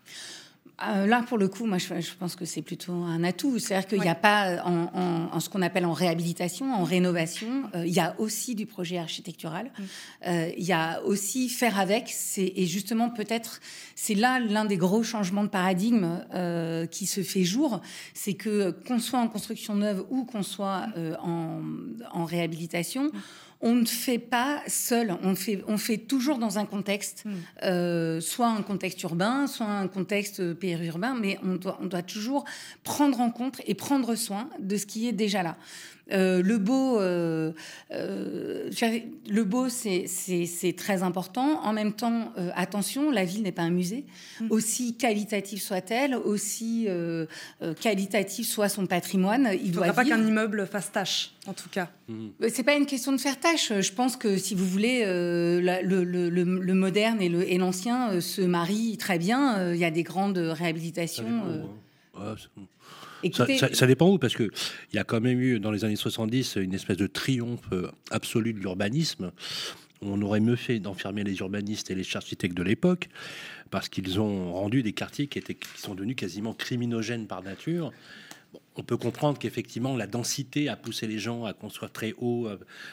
euh, 0.87 1.07
là, 1.07 1.25
pour 1.27 1.39
le 1.39 1.49
coup, 1.49 1.67
moi, 1.67 1.79
je, 1.79 2.15
pense 2.19 2.37
que 2.37 2.45
c'est 2.45 2.63
plutôt 2.63 2.93
un 2.93 3.25
atout. 3.25 3.59
C'est-à-dire 3.59 3.89
qu'il 3.89 4.01
n'y 4.01 4.09
a 4.09 4.15
pas, 4.15 4.63
en, 4.65 5.41
ce 5.41 5.49
qu'on 5.49 5.63
appelle 5.63 5.85
en 5.85 5.93
réhabilitation, 5.93 6.73
en 6.73 6.85
rénovation, 6.85 7.65
euh, 7.75 7.85
il 7.85 7.93
y 7.93 7.99
a 7.99 8.15
aussi 8.19 8.55
du 8.55 8.65
projet 8.65 8.99
architectural. 8.99 9.67
Mm. 9.67 9.83
Euh, 10.29 10.51
il 10.57 10.65
y 10.65 10.73
a 10.73 11.03
aussi 11.03 11.49
faire 11.49 11.81
avec. 11.81 12.15
Et 12.37 12.67
justement, 12.67 13.11
peut-être, 13.11 13.61
c'est 13.97 14.15
là 14.15 14.39
l'un 14.39 14.65
des 14.65 14.77
gros 14.77 15.03
changements 15.03 15.43
de 15.43 15.49
paradigme 15.49 16.21
qui 16.91 17.07
se 17.07 17.23
fait 17.23 17.45
jour. 17.45 17.81
C'est 18.15 18.35
que 18.35 18.71
qu'on 18.87 19.01
soit 19.01 19.19
en 19.19 19.29
construction 19.29 19.75
neuve 19.75 20.05
ou 20.11 20.25
qu'on 20.25 20.43
soit 20.43 20.87
en, 21.23 21.63
en, 22.13 22.25
réhabilitation, 22.25 23.05
mm 23.05 23.21
on 23.61 23.75
ne 23.75 23.87
fait 23.87 24.19
pas 24.19 24.63
seul, 24.69 25.17
on 25.23 25.35
fait, 25.35 25.65
on 25.67 25.79
fait 25.79 25.99
toujours 25.99 26.39
dans 26.39 26.59
un 26.59 26.65
contexte, 26.65 27.25
hmm. 27.25 27.31
euh, 27.65 28.21
soit 28.21 28.49
un 28.49 28.63
contexte 28.63 29.03
urbain, 29.03 29.47
soit 29.47 29.67
un 29.67 29.89
contexte 29.89 30.55
périurbain, 30.55 31.15
mais 31.15 31.39
on 31.43 31.57
doit, 31.57 31.79
on 31.81 31.87
doit 31.87 32.03
toujours 32.03 32.45
prendre 32.85 33.21
en 33.21 33.31
compte 33.31 33.61
et 33.67 33.75
prendre 33.75 34.15
soin 34.15 34.49
de 34.61 34.77
ce 34.77 34.87
qui 34.87 35.09
est 35.09 35.13
déjà 35.13 35.43
là. 35.43 35.57
Euh, 36.11 36.43
le 36.43 36.59
beau, 36.59 36.99
euh, 36.99 37.53
euh, 37.91 38.71
le 39.29 39.45
beau, 39.45 39.69
c'est 39.69 40.75
très 40.77 41.03
important. 41.03 41.61
En 41.65 41.73
même 41.73 41.93
temps, 41.93 42.33
attention, 42.55 43.11
la 43.11 43.25
ville 43.25 43.43
n'est 43.43 43.53
pas 43.53 43.63
un 43.63 43.71
musée. 43.71 44.05
Mm. 44.41 44.47
Aussi 44.51 44.97
qualitative 44.97 45.61
soit-elle, 45.61 46.15
aussi 46.15 46.89
qualitatif 47.81 48.49
soit 48.49 48.69
son 48.69 48.87
patrimoine, 48.87 49.51
il 49.61 49.69
ne 49.69 49.75
doit 49.75 49.93
pas 49.93 50.05
qu'un 50.05 50.25
immeuble 50.25 50.67
fasse 50.67 50.93
tâche, 50.93 51.33
en 51.47 51.53
tout 51.53 51.69
cas. 51.69 51.91
Mm. 52.09 52.29
C'est 52.49 52.63
pas 52.63 52.75
une 52.75 52.87
question 52.87 53.13
de 53.13 53.19
faire 53.19 53.39
tâche. 53.39 53.73
Je 53.81 53.93
pense 53.93 54.17
que 54.17 54.37
si 54.39 54.55
vous 54.55 54.67
voulez, 54.67 55.05
le, 55.05 56.75
moderne 56.75 57.21
et 57.21 57.59
l'ancien 57.59 58.21
se 58.21 58.43
marient 58.43 58.97
très 58.97 59.19
bien. 59.19 59.73
Il 59.73 59.79
y 59.79 59.85
a 59.85 59.91
des 59.91 60.03
grandes 60.03 60.39
réhabilitations. 60.39 61.43
Ça, 63.33 63.87
dépend 63.87 64.09
où, 64.09 64.19
parce 64.19 64.35
qu'il 64.35 64.51
y 64.93 64.99
a 64.99 65.05
quand 65.05 65.21
même 65.21 65.41
eu, 65.41 65.61
dans 65.61 65.71
les 65.71 65.85
années 65.85 65.97
70, 65.97 66.57
une 66.57 66.75
espèce 66.75 66.97
de 66.97 67.07
triomphe 67.07 67.61
euh, 67.73 67.91
absolu 68.11 68.53
de 68.53 68.61
l'urbanisme. 68.61 69.33
On 70.01 70.23
aurait 70.23 70.41
mieux 70.41 70.57
fait 70.57 70.79
d'enfermer 70.79 71.25
les 71.25 71.39
urbanistes 71.39 71.91
et 71.91 71.95
les 71.95 72.05
architectes 72.17 72.57
de 72.57 72.63
l'époque, 72.63 73.09
parce 73.71 73.89
qu'ils 73.89 74.21
ont 74.21 74.53
rendu 74.53 74.83
des 74.83 74.93
quartiers 74.93 75.27
qui, 75.27 75.39
étaient, 75.39 75.55
qui 75.55 75.81
sont 75.81 75.95
devenus 75.95 76.17
quasiment 76.17 76.55
criminogènes 76.55 77.27
par 77.27 77.43
nature 77.43 77.93
on 78.79 78.83
peut 78.83 78.97
comprendre 78.97 79.39
qu'effectivement 79.39 79.97
la 79.97 80.07
densité 80.07 80.69
a 80.69 80.77
poussé 80.77 81.07
les 81.07 81.19
gens 81.19 81.45
à 81.45 81.53
construire 81.53 81.91
très 81.91 82.15
haut, 82.19 82.49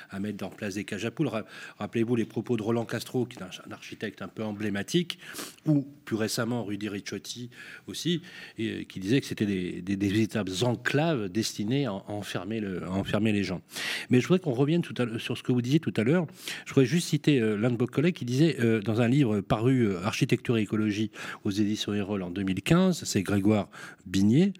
à, 0.09 0.19
mettre 0.19 0.45
en 0.45 0.49
place 0.49 0.75
des 0.75 0.83
cages 0.83 1.05
à 1.05 1.11
poules. 1.11 1.29
Rappelez-vous 1.77 2.15
les 2.15 2.25
propos 2.25 2.57
de 2.57 2.63
Roland 2.63 2.85
Castro, 2.85 3.25
qui 3.25 3.37
est 3.37 3.43
un, 3.43 3.71
architecte 3.71 4.21
un 4.21 4.27
peu 4.27 4.43
emblématique, 4.43 5.19
ou 5.65 5.85
plus 6.05 6.15
récemment 6.15 6.63
Rudy 6.63 6.89
Ricciotti 6.89 7.49
aussi, 7.87 8.21
et, 8.57 8.85
qui 8.85 8.99
disait 8.99 9.21
que 9.21 9.27
c'était 9.27 9.45
des, 9.45 9.95
véritables 9.95 10.51
enclaves 10.63 11.29
destinées 11.29 11.85
à, 11.85 11.93
enfermer, 11.93 12.61
les 12.61 13.43
gens. 13.43 13.61
Mais 14.09 14.19
je 14.19 14.27
voudrais 14.27 14.39
qu'on 14.39 14.53
revienne 14.53 14.81
tout 14.81 14.95
sur 15.19 15.37
ce 15.37 15.43
que 15.43 15.51
vous 15.51 15.61
disiez 15.61 15.79
tout 15.79 15.93
à 15.97 16.03
l'heure. 16.03 16.25
Je 16.65 16.73
voudrais 16.73 16.85
juste 16.85 17.09
citer 17.09 17.39
euh, 17.39 17.55
l'un 17.57 17.69
de 17.69 17.77
vos 17.77 17.87
collègues 17.87 18.15
qui 18.15 18.25
disait 18.25 18.57
euh, 18.59 18.81
dans 18.81 19.01
un 19.01 19.07
livre 19.07 19.41
paru 19.41 19.87
euh, 19.87 20.03
Architecture 20.03 20.57
et 20.57 20.61
écologie 20.61 21.11
aux 21.43 21.51
éditions 21.51 21.93
Erol 21.93 22.23
en 22.23 22.31
2015, 22.31 23.03
c'est 23.03 23.21
Grégoire 23.21 23.69
Bigné 24.05 24.53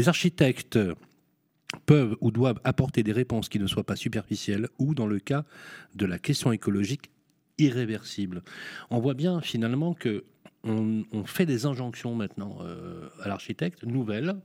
les 0.00 0.08
architectes 0.08 0.78
peuvent 1.84 2.16
ou 2.22 2.30
doivent 2.30 2.60
apporter 2.64 3.02
des 3.02 3.12
réponses 3.12 3.50
qui 3.50 3.58
ne 3.58 3.66
soient 3.66 3.84
pas 3.84 3.96
superficielles 3.96 4.66
ou, 4.78 4.94
dans 4.94 5.06
le 5.06 5.18
cas 5.18 5.44
de 5.94 6.06
la 6.06 6.18
question 6.18 6.52
écologique, 6.52 7.10
irréversibles. 7.58 8.42
On 8.88 8.98
voit 8.98 9.12
bien 9.12 9.42
finalement 9.42 9.92
que 9.92 10.24
on, 10.64 11.24
fait 11.24 11.44
des 11.44 11.66
injonctions 11.66 12.14
maintenant 12.14 12.58
euh, 12.62 13.08
à 13.20 13.28
l'architecte, 13.28 13.84
nouvelles, 13.84 14.36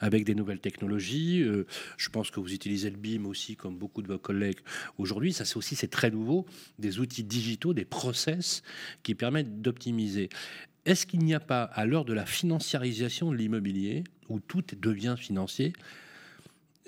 avec 0.00 0.24
des 0.24 0.34
nouvelles 0.34 0.60
technologies. 0.60 1.42
Euh, 1.42 1.66
je 1.96 2.08
pense 2.10 2.30
que 2.30 2.40
vous 2.40 2.52
utilisez 2.52 2.90
le 2.90 2.96
BIM 2.96 3.24
aussi, 3.26 3.56
comme 3.56 3.76
beaucoup 3.76 4.02
de 4.02 4.08
vos 4.08 4.18
collègues 4.18 4.60
aujourd'hui. 4.98 5.32
Ça, 5.32 5.46
c'est 5.46 5.56
aussi, 5.56 5.76
très 5.88 6.10
nouveau, 6.10 6.46
des 6.78 6.98
outils 6.98 7.24
digitaux, 7.24 7.72
des 7.72 7.84
process 7.84 8.62
qui 9.02 9.14
permettent 9.14 9.62
d'optimiser. 9.62 10.28
Est-ce 10.86 11.06
qu'il 11.06 11.20
n'y 11.20 11.34
a 11.34 11.40
pas, 11.40 11.64
à 11.64 11.84
l'heure 11.84 12.04
de 12.04 12.12
la 12.12 12.26
financiarisation 12.26 13.30
de 13.30 13.36
l'immobilier, 13.36 14.04
où 14.28 14.40
tout 14.40 14.64
devient 14.80 15.16
financier, 15.18 15.72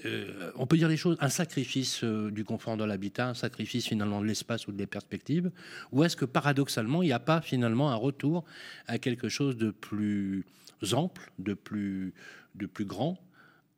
euh, 0.04 0.50
on 0.56 0.66
peut 0.66 0.76
dire 0.76 0.88
les 0.88 0.96
choses, 0.96 1.16
un 1.20 1.28
sacrifice 1.28 2.02
euh, 2.02 2.30
du 2.30 2.44
confort 2.44 2.76
dans 2.76 2.86
l'habitat, 2.86 3.28
un 3.28 3.34
sacrifice 3.34 3.86
finalement 3.86 4.20
de 4.20 4.26
l'espace 4.26 4.66
ou 4.66 4.72
des 4.72 4.86
perspectives, 4.86 5.50
ou 5.92 6.02
est-ce 6.04 6.16
que 6.16 6.24
paradoxalement, 6.24 7.02
il 7.02 7.06
n'y 7.06 7.12
a 7.12 7.20
pas 7.20 7.40
finalement 7.40 7.90
un 7.90 7.96
retour 7.96 8.44
à 8.86 8.98
quelque 8.98 9.28
chose 9.28 9.56
de 9.56 9.70
plus 9.70 10.44
ample, 10.92 11.30
de 11.38 11.54
plus, 11.54 12.14
de 12.54 12.66
plus 12.66 12.84
grand, 12.84 13.18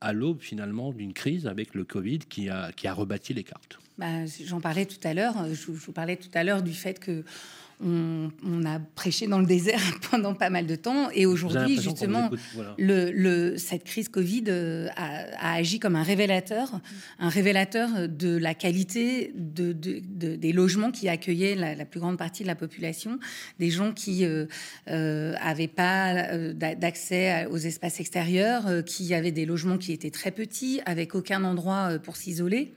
à 0.01 0.13
l'aube 0.13 0.41
finalement 0.41 0.93
d'une 0.93 1.13
crise 1.13 1.47
avec 1.47 1.75
le 1.75 1.85
Covid 1.85 2.21
qui 2.21 2.49
a, 2.49 2.73
qui 2.73 2.87
a 2.87 2.95
rebâti 2.95 3.35
les 3.35 3.45
cartes? 3.45 3.79
Bah, 3.99 4.27
J'en 4.45 4.61
parlais 4.61 4.87
tout 4.87 5.01
à 5.05 5.15
l'heure, 5.15 5.35
je, 5.49 5.55
je, 5.55 5.71
vous 5.71 5.93
parlais 5.93 6.17
tout 6.17 6.31
à 6.35 6.45
l'heure 6.45 6.63
du 6.63 6.73
fait 6.73 6.99
que 6.99 7.25
on, 7.85 8.65
a 8.65 8.81
prêché 8.81 9.27
dans 9.27 9.39
le 9.39 9.47
désert 9.47 9.81
pendant 10.11 10.35
pas 10.35 10.51
mal 10.51 10.67
de 10.67 10.77
temps. 10.77 11.11
Et 11.13 11.27
aujourd'hui, 11.27 11.81
justement, 11.81 12.31
le, 12.79 13.57
cette 13.57 13.85
crise 13.85 14.09
Covid 14.09 14.45
euh, 14.49 14.89
a, 14.97 15.55
agi 15.55 15.79
comme 15.79 15.97
un 15.97 16.03
révélateur, 16.03 16.81
un 17.19 17.29
révélateur 17.29 18.09
de 18.09 18.37
la 18.37 18.55
qualité 18.55 19.33
de, 19.35 19.73
des 19.73 20.53
logements 20.53 20.91
qui 20.91 21.09
accueillaient 21.09 21.55
la, 21.55 21.85
plus 21.85 22.01
grande 22.01 22.19
partie 22.19 22.43
de 22.43 22.49
la 22.49 22.55
population, 22.55 23.19
des 23.59 23.71
gens 23.71 23.93
qui 23.93 24.23
n'avaient 24.23 24.49
euh, 24.89 25.37
euh, 25.41 25.67
pas 25.75 26.75
d'accès 26.75 27.47
aux 27.47 27.59
espaces 27.59 28.01
extérieurs, 28.01 28.85
qui 28.87 29.15
avaient 29.15 29.33
des 29.33 29.47
logements 29.47 29.79
qui 29.79 29.93
étaient 29.93 30.11
très 30.11 30.31
petits, 30.31 30.81
avec 30.87 31.15
aucun 31.15 31.45
endroit 31.45 31.99
pour 32.03 32.17
s'isoler. 32.17 32.73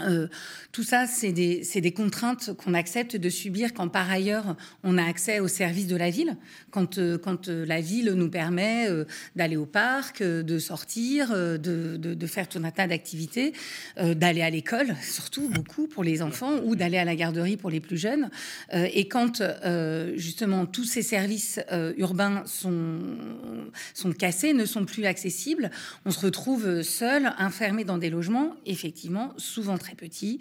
Euh, 0.00 0.26
tout 0.72 0.82
ça, 0.82 1.06
c'est 1.06 1.32
des, 1.32 1.92
contraintes 1.94 2.54
qu'on 2.56 2.72
accepte 2.72 3.16
de 3.16 3.28
subir 3.28 3.74
quand 3.74 3.88
par 3.88 4.10
ailleurs 4.10 4.56
on 4.82 4.96
a 4.96 5.04
accès 5.04 5.38
aux 5.38 5.48
services 5.48 5.86
de 5.86 5.96
la 5.96 6.08
ville, 6.08 6.36
quand, 6.70 6.96
euh, 6.96 7.18
euh, 7.48 7.66
la 7.66 7.80
ville 7.82 8.12
nous 8.14 8.30
permet 8.30 8.88
d'aller 9.36 9.56
au 9.56 9.66
parc, 9.66 10.22
de 10.22 10.58
sortir, 10.58 11.30
de, 11.58 12.26
faire 12.26 12.48
tout 12.48 12.60
un 12.64 12.70
tas 12.70 12.86
d'activités, 12.86 13.52
d'aller 14.00 14.40
à 14.40 14.48
l'école, 14.48 14.96
surtout 15.02 15.48
beaucoup 15.48 15.86
pour 15.86 16.04
les 16.04 16.22
enfants, 16.22 16.60
ou 16.64 16.74
d'aller 16.74 16.96
à 16.96 17.04
la 17.04 17.14
garderie 17.14 17.58
pour 17.58 17.68
les 17.68 17.80
plus 17.80 17.98
jeunes. 17.98 18.30
et 18.72 19.08
quand 19.08 19.42
justement 20.16 20.64
tous 20.64 20.84
ces 20.84 21.02
services 21.02 21.60
urbains 21.98 22.44
sont, 22.46 23.00
sont 23.92 24.12
cassés, 24.12 24.54
ne 24.54 24.64
sont 24.64 24.86
plus 24.86 25.04
accessibles, 25.04 25.70
on 26.06 26.10
se 26.10 26.20
retrouve 26.20 26.82
seul, 26.82 27.34
enfermé 27.38 27.84
dans 27.84 27.98
des 27.98 28.10
logements, 28.10 28.56
effectivement, 28.64 29.34
souvent 29.36 29.76
très 29.82 29.94
petits, 29.94 30.40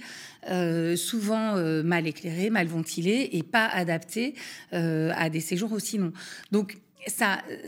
euh, 0.50 0.96
souvent 0.96 1.58
euh, 1.58 1.84
mal 1.84 2.08
éclairés, 2.08 2.50
mal 2.50 2.68
ventilés 2.68 3.30
et 3.34 3.44
pas 3.44 3.66
adaptés 3.68 4.36
euh, 4.74 5.12
à 5.16 5.30
des 5.30 5.42
séjours 5.42 5.74
aussi 5.74 5.98
longs. 5.98 6.14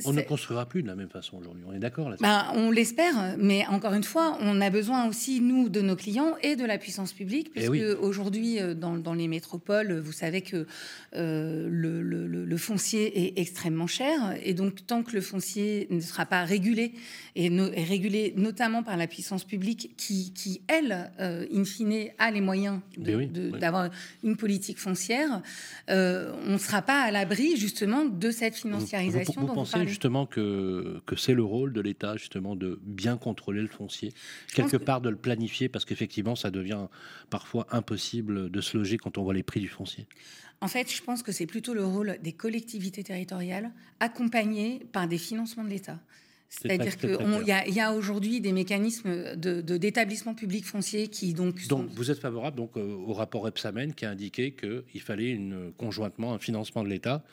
On 0.06 0.14
ne 0.14 0.22
construira 0.22 0.68
plus 0.68 0.84
de 0.84 0.88
la 0.88 0.96
même 0.96 1.10
façon 1.10 1.38
aujourd'hui. 1.38 1.64
On 1.68 1.74
est 1.74 1.80
d'accord 1.80 2.10
là 2.10 2.18
ben, 2.20 2.46
On 2.54 2.70
l'espère, 2.70 3.36
mais 3.38 3.66
encore 3.68 3.94
une 3.94 4.04
fois, 4.04 4.38
on 4.42 4.62
a 4.62 4.70
besoin 4.70 5.08
aussi, 5.08 5.42
nous, 5.42 5.70
de 5.70 5.82
nos 5.82 5.96
clients 5.96 6.36
et 6.44 6.56
de 6.56 6.66
la 6.66 6.78
puissance 6.78 7.14
publique, 7.14 7.52
eh 7.56 7.68
puisque 7.68 8.02
aujourd'hui, 8.02 8.60
euh, 8.60 8.74
dans, 8.74 9.14
les 9.14 9.28
métropoles, 9.28 10.00
vous 10.00 10.12
savez 10.12 10.42
que 10.42 10.68
euh, 11.16 11.68
le, 11.70 12.58
foncier 12.58 13.26
est 13.26 13.40
extrêmement 13.40 13.88
cher. 13.88 14.36
Et 14.44 14.54
donc, 14.54 14.86
tant 14.86 15.04
que 15.04 15.14
le 15.14 15.22
foncier 15.22 15.88
ne 15.90 16.00
sera 16.00 16.26
pas 16.26 16.44
régulé, 16.44 16.94
et, 17.36 17.50
régulé 17.50 18.34
notamment 18.38 18.84
par 18.84 18.98
la 18.98 19.08
puissance 19.08 19.44
publique, 19.44 19.96
qui, 19.98 20.62
elle, 20.68 21.12
euh, 21.20 21.46
in 21.54 21.66
fine, 21.66 22.10
a 22.20 22.32
les 22.32 22.42
moyens 22.42 22.80
eh 22.98 23.26
d'avoir 23.26 23.90
une 24.24 24.38
politique 24.38 24.78
foncière, 24.78 25.42
on 25.90 26.54
ne 26.54 26.58
sera 26.58 26.82
pas 26.82 27.02
à 27.02 27.12
l'abri, 27.12 27.58
justement, 27.58 28.06
de 28.06 28.32
cette 28.32 28.56
financiarisation 28.56 29.23
situation. 29.26 29.48
Vous, 29.48 29.54
pensez 29.54 29.88
justement 29.88 30.26
que, 30.26 31.02
que 31.06 31.16
c'est 31.16 31.34
le 31.34 31.44
rôle 31.44 31.74
de 31.74 31.82
l'État 31.82 32.18
justement 32.18 32.56
de 32.56 32.80
bien 32.84 33.18
contrôler 33.18 33.62
le 33.62 33.68
foncier, 33.68 34.14
quelque 34.54 34.78
part 34.78 35.02
de 35.02 35.10
le 35.10 35.16
planifier, 35.16 35.70
parce 35.70 35.86
qu'effectivement 35.86 36.36
ça 36.36 36.52
devient 36.52 36.88
parfois 37.30 37.68
impossible 37.72 38.50
de 38.50 38.62
se 38.62 38.78
loger 38.78 38.98
quand 38.98 39.18
on 39.18 39.24
voit 39.24 39.34
les 39.34 39.44
prix 39.44 39.60
du 39.60 39.68
foncier. 39.70 40.08
En 40.62 40.70
fait, 40.70 40.90
je 40.90 41.04
pense 41.04 41.24
que 41.24 41.34
c'est 41.34 41.46
plutôt 41.46 41.74
le 41.74 41.84
rôle 41.84 42.18
des 42.22 42.32
collectivités 42.32 43.04
territoriales 43.04 43.72
accompagnées 44.00 44.86
par 44.94 45.10
des 45.10 45.18
financements 45.18 45.66
de 45.66 45.70
l'État. 45.70 46.00
C'est-à-dire 46.62 46.98
qu'il 46.98 47.76
y 47.76 47.80
a, 47.80 47.94
aujourd'hui 47.94 48.40
des 48.40 48.52
mécanismes 48.52 49.36
de, 49.36 49.62
d'établissement 49.62 50.36
public 50.36 50.66
foncier 50.66 51.08
qui 51.08 51.34
donc. 51.34 51.68
Donc 51.68 51.90
vous 51.92 52.12
êtes 52.12 52.20
favorable 52.20 52.58
donc 52.58 52.78
euh, 52.78 52.94
au 52.94 53.14
rapport 53.14 53.48
Epsamen 53.48 53.94
qui 53.94 54.06
a 54.06 54.12
indiqué 54.12 54.52
qu'il 54.54 55.02
fallait 55.02 55.32
une, 55.32 55.72
conjointement 55.78 56.34
un 56.34 56.40
financement 56.40 56.84
de 56.84 56.90
l'État 56.90 57.24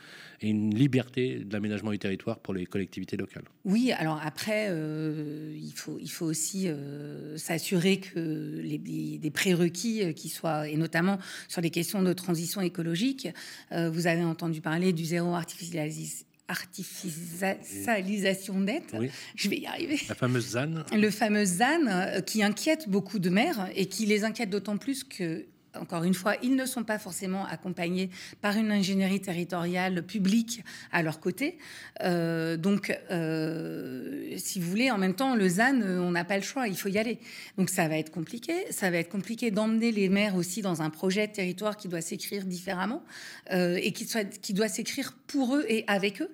et 0.41 0.49
une 0.49 0.75
liberté 0.75 1.41
d'aménagement 1.45 1.91
du 1.91 1.99
territoire 1.99 2.39
pour 2.39 2.55
les 2.55 2.65
collectivités 2.65 3.19
locales. 3.19 3.45
Oui, 3.65 3.93
alors 3.93 4.21
après 4.25 4.69
euh, 4.71 5.55
il 5.55 5.73
faut 5.73 5.99
il 6.01 6.11
faut 6.11 6.27
aussi 6.27 6.69
euh, 6.69 7.37
s'assurer 7.37 8.01
que 8.01 8.61
les, 8.63 8.79
des 8.79 9.31
prérequis 9.31 10.15
qui 10.15 10.31
soient 10.31 10.67
et 10.69 10.77
notamment 10.77 11.19
sur 11.49 11.61
les 11.61 11.71
questions 11.71 12.03
de 12.03 12.13
transition 12.15 12.63
écologique. 12.63 13.29
vous 13.71 14.07
avez 14.07 14.25
entendu 14.25 14.61
parler 14.61 14.93
du 14.93 15.05
zéro 15.05 15.35
artificialisation 15.35 16.30
artificialisation 16.51 18.61
nette. 18.61 18.95
Je 19.37 19.49
vais 19.49 19.59
y 19.59 19.67
arriver. 19.67 19.99
La 20.09 20.15
fameuse 20.15 20.51
ZAN. 20.51 20.85
Le 20.93 21.11
fameux 21.11 21.45
ZAN 21.45 21.87
euh, 21.87 22.21
qui 22.21 22.43
inquiète 22.43 22.89
beaucoup 22.89 23.19
de 23.19 23.31
maires 23.31 23.69
et 23.75 23.87
qui 23.87 24.07
les 24.07 24.25
inquiète 24.25 24.51
d'autant 24.51 24.77
plus 24.77 25.05
que 25.05 25.47
encore 25.79 26.05
une 26.05 26.15
fois, 26.15 26.35
ils 26.43 26.57
ne 26.57 26.67
sont 26.67 26.85
pas 26.85 26.99
forcément 26.99 27.47
accompagnés 27.47 28.11
par 28.41 28.57
une 28.57 28.71
ingénierie 28.71 29.21
territoriale 29.21 30.03
publique 30.03 30.65
à 30.93 31.03
leur 31.03 31.21
côté. 31.21 31.59
Euh, 32.03 32.57
donc, 32.57 32.97
euh, 33.11 34.35
si 34.37 34.61
vous 34.61 34.69
voulez, 34.69 34.91
en 34.91 34.99
même 34.99 35.15
temps, 35.15 35.35
le 35.35 35.49
ZAN, 35.49 35.81
euh, 35.83 36.01
on 36.01 36.11
n'a 36.11 36.25
pas 36.25 36.37
le 36.37 36.43
choix, 36.43 36.69
il 36.69 36.77
faut 36.77 36.89
y 36.89 36.99
aller. 36.99 37.19
Donc, 37.57 37.71
ça 37.71 37.89
va 37.89 37.99
être 37.99 38.11
compliqué. 38.11 38.53
Ça 38.71 38.91
va 38.91 38.99
être 38.99 39.11
compliqué 39.11 39.51
d'emmener 39.51 39.93
les 39.93 40.09
maires 40.09 40.37
aussi 40.37 40.63
dans 40.63 40.83
un 40.83 40.91
projet 40.91 41.27
de 41.27 41.33
territoire 41.33 41.77
qui 41.77 41.89
doit 41.89 42.01
s'écrire 42.01 42.45
différemment 42.45 43.03
et 43.51 43.93
qui, 43.93 44.55
doit 44.55 44.69
s'écrire 44.69 45.15
pour 45.27 45.57
eux 45.57 45.65
et 45.69 45.85
avec 45.87 46.23
eux. 46.23 46.31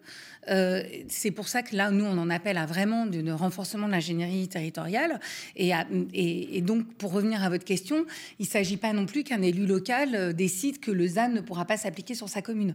C'est 1.09 1.31
pour 1.31 1.49
ça 1.49 1.63
que 1.63 1.75
là, 1.75 1.91
nous, 1.91 2.05
on 2.05 2.19
en 2.19 2.31
appelle 2.31 2.59
à 2.59 2.67
vraiment 2.67 3.07
un 3.07 3.37
renforcement 3.37 3.87
de 3.87 3.93
l'ingénierie 3.93 4.49
territoriale. 4.49 5.21
Et, 5.57 6.61
donc, 6.63 6.87
pour 6.95 7.13
revenir 7.13 7.43
à 7.43 7.49
votre 7.49 7.65
question, 7.65 8.07
il 8.39 8.47
ne 8.47 8.51
s'agit 8.51 8.77
pas 8.77 8.93
non 8.93 9.07
plus 9.07 9.25
qu'un 9.27 9.43
élu 9.43 9.67
local 9.67 10.15
euh, 10.15 10.33
décide 10.33 10.81
que 10.81 10.91
le 10.91 11.07
ZAN 11.07 11.29
ne 11.29 11.41
pourra 11.41 11.67
pas 11.67 11.77
s'appliquer 11.77 12.15
sur 12.15 12.29
sa 12.29 12.41
commune. 12.41 12.75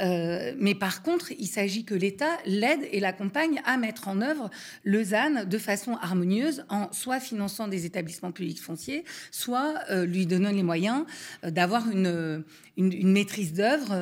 Euh, 0.00 0.52
mais 0.58 0.74
par 0.74 1.02
contre, 1.02 1.32
il 1.38 1.46
s'agit 1.46 1.84
que 1.84 1.94
l'État 1.94 2.36
l'aide 2.46 2.80
et 2.90 2.98
l'accompagne 2.98 3.60
à 3.64 3.76
mettre 3.76 4.08
en 4.08 4.20
œuvre 4.20 4.50
le 4.82 5.04
ZAN 5.04 5.44
de 5.44 5.58
façon 5.58 5.96
harmonieuse, 6.02 6.64
en 6.68 6.92
soit 6.92 7.20
finançant 7.20 7.68
des 7.68 7.86
établissements 7.86 8.32
publics 8.32 8.60
fonciers, 8.60 9.04
soit 9.30 9.74
lui 10.04 10.26
donnant 10.26 10.50
les 10.50 10.62
moyens 10.62 11.04
d'avoir 11.42 11.88
une, 11.90 12.42
une, 12.80 13.12
maîtrise 13.12 13.52
d'œuvre 13.52 13.94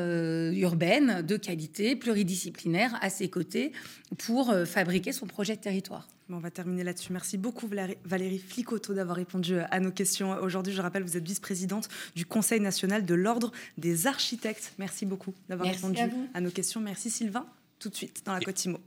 urbaine 0.54 1.22
de 1.22 1.36
qualité, 1.36 1.96
pluridisciplinaire, 1.96 2.96
à 3.00 3.10
ses 3.10 3.28
côtés 3.28 3.72
pour 4.16 4.50
euh, 4.50 4.64
fabriquer 4.64 5.12
son 5.12 5.26
projet 5.26 5.56
de 5.56 5.60
territoire. 5.60 6.08
on 6.30 6.38
va 6.38 6.50
terminer 6.50 6.84
là-dessus. 6.84 7.12
Merci 7.12 7.38
beaucoup 7.38 7.68
Valérie 8.04 8.38
Flicoteau 8.38 8.94
d'avoir 8.94 9.16
répondu 9.16 9.54
euh, 9.54 9.64
à 9.70 9.80
nos 9.80 9.90
questions. 9.90 10.32
Aujourd'hui, 10.40 10.72
je 10.72 10.80
rappelle, 10.80 11.02
vous 11.02 11.16
êtes 11.16 11.26
vice-présidente 11.26 11.88
du 12.14 12.24
Conseil 12.24 12.60
national 12.60 13.04
de 13.04 13.14
l'Ordre 13.14 13.52
des 13.76 14.06
architectes. 14.06 14.72
Merci 14.78 15.06
beaucoup 15.06 15.34
d'avoir 15.48 15.68
répondu 15.68 16.00
à, 16.34 16.40
nos 16.40 16.50
questions. 16.50 16.80
Merci 16.80 17.10
Sylvain. 17.10 17.46
Tout 17.78 17.88
de 17.88 17.94
suite 17.94 18.22
dans 18.24 18.32
la 18.32 18.40
Cotimo. 18.40 18.78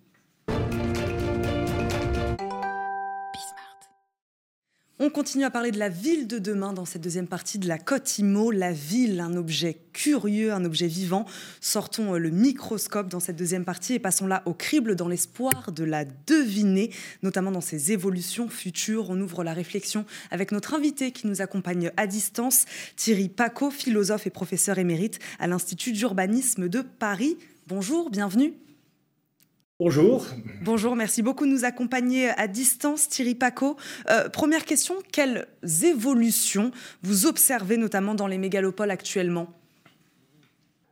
On 5.03 5.09
continue 5.09 5.45
à 5.45 5.49
parler 5.49 5.71
de 5.71 5.79
la 5.79 5.89
ville 5.89 6.27
de 6.27 6.37
demain 6.37 6.73
dans 6.73 6.85
cette 6.85 7.01
deuxième 7.01 7.25
partie 7.25 7.57
de 7.57 7.67
la 7.67 7.79
Côte 7.79 8.19
Imo. 8.19 8.51
La 8.51 8.71
ville, 8.71 9.19
un 9.19 9.35
objet 9.35 9.79
curieux, 9.93 10.53
un 10.53 10.63
objet 10.63 10.85
vivant. 10.85 11.25
Sortons 11.59 12.13
euh, 12.13 12.17
le 12.19 12.29
microscope 12.29 13.09
dans 13.09 13.19
cette 13.19 13.35
deuxième 13.35 13.65
partie 13.65 13.95
et 13.95 13.99
passons 13.99 14.27
là 14.27 14.43
au 14.45 14.53
crible 14.53 14.95
dans 14.95 15.07
l'espoir 15.07 15.71
de 15.71 15.83
la 15.83 16.05
deviner, 16.05 16.91
notamment 17.23 17.49
dans 17.49 17.61
ses 17.61 17.91
évolutions 17.91 18.47
futures. 18.47 19.09
On 19.09 19.19
ouvre 19.19 19.43
la 19.43 19.53
réflexion 19.53 20.05
avec 20.29 20.51
notre 20.51 20.75
invité 20.75 21.11
qui 21.11 21.25
nous 21.25 21.41
accompagne 21.41 21.91
à 21.97 22.05
distance, 22.05 22.65
Thierry 22.95 23.27
Paco, 23.27 23.71
philosophe 23.71 24.27
et 24.27 24.29
professeur 24.29 24.77
émérite 24.77 25.17
à 25.39 25.47
l'Institut 25.47 25.93
d'urbanisme 25.93 26.69
de 26.69 26.81
Paris. 26.81 27.39
Bonjour, 27.67 28.11
bienvenue. 28.11 28.53
Bonjour. 29.83 30.27
Bonjour, 30.61 30.95
merci 30.95 31.23
beaucoup 31.23 31.47
de 31.47 31.51
nous 31.51 31.65
accompagner 31.65 32.29
à 32.37 32.47
distance, 32.47 33.09
Thierry 33.09 33.33
Paco. 33.33 33.77
Euh, 34.11 34.29
première 34.29 34.63
question, 34.63 34.93
quelles 35.11 35.47
évolutions 35.83 36.69
vous 37.01 37.25
observez 37.25 37.77
notamment 37.77 38.13
dans 38.13 38.27
les 38.27 38.37
mégalopoles 38.37 38.91
actuellement? 38.91 39.51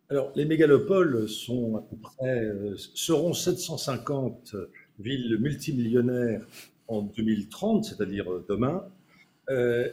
Alors, 0.10 0.32
les 0.36 0.46
mégalopoles 0.46 1.30
sont 1.30 1.78
à 1.78 1.82
peu 1.82 1.98
près, 1.98 2.46
euh, 2.46 2.74
seront 2.96 3.34
750 3.34 4.56
villes 4.98 5.38
multimillionnaires 5.40 6.42
en 6.88 7.04
2030, 7.04 7.86
c'est-à-dire 7.86 8.32
euh, 8.32 8.44
demain. 8.50 8.84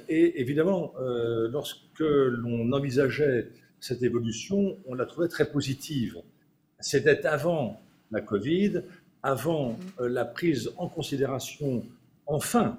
et 0.09 0.41
évidemment, 0.41 0.95
lorsque 1.51 2.01
l'on 2.01 2.73
envisageait 2.73 3.51
cette 3.79 4.03
évolution, 4.03 4.79
on 4.87 4.95
la 4.95 5.05
trouvait 5.05 5.29
très 5.29 5.51
positive. 5.51 6.17
C'était 6.81 7.27
avant 7.27 7.79
la 8.11 8.21
Covid, 8.21 8.83
avant 9.23 9.73
mm. 9.73 9.77
euh, 10.01 10.09
la 10.09 10.25
prise 10.25 10.73
en 10.77 10.89
considération, 10.89 11.85
enfin, 12.27 12.79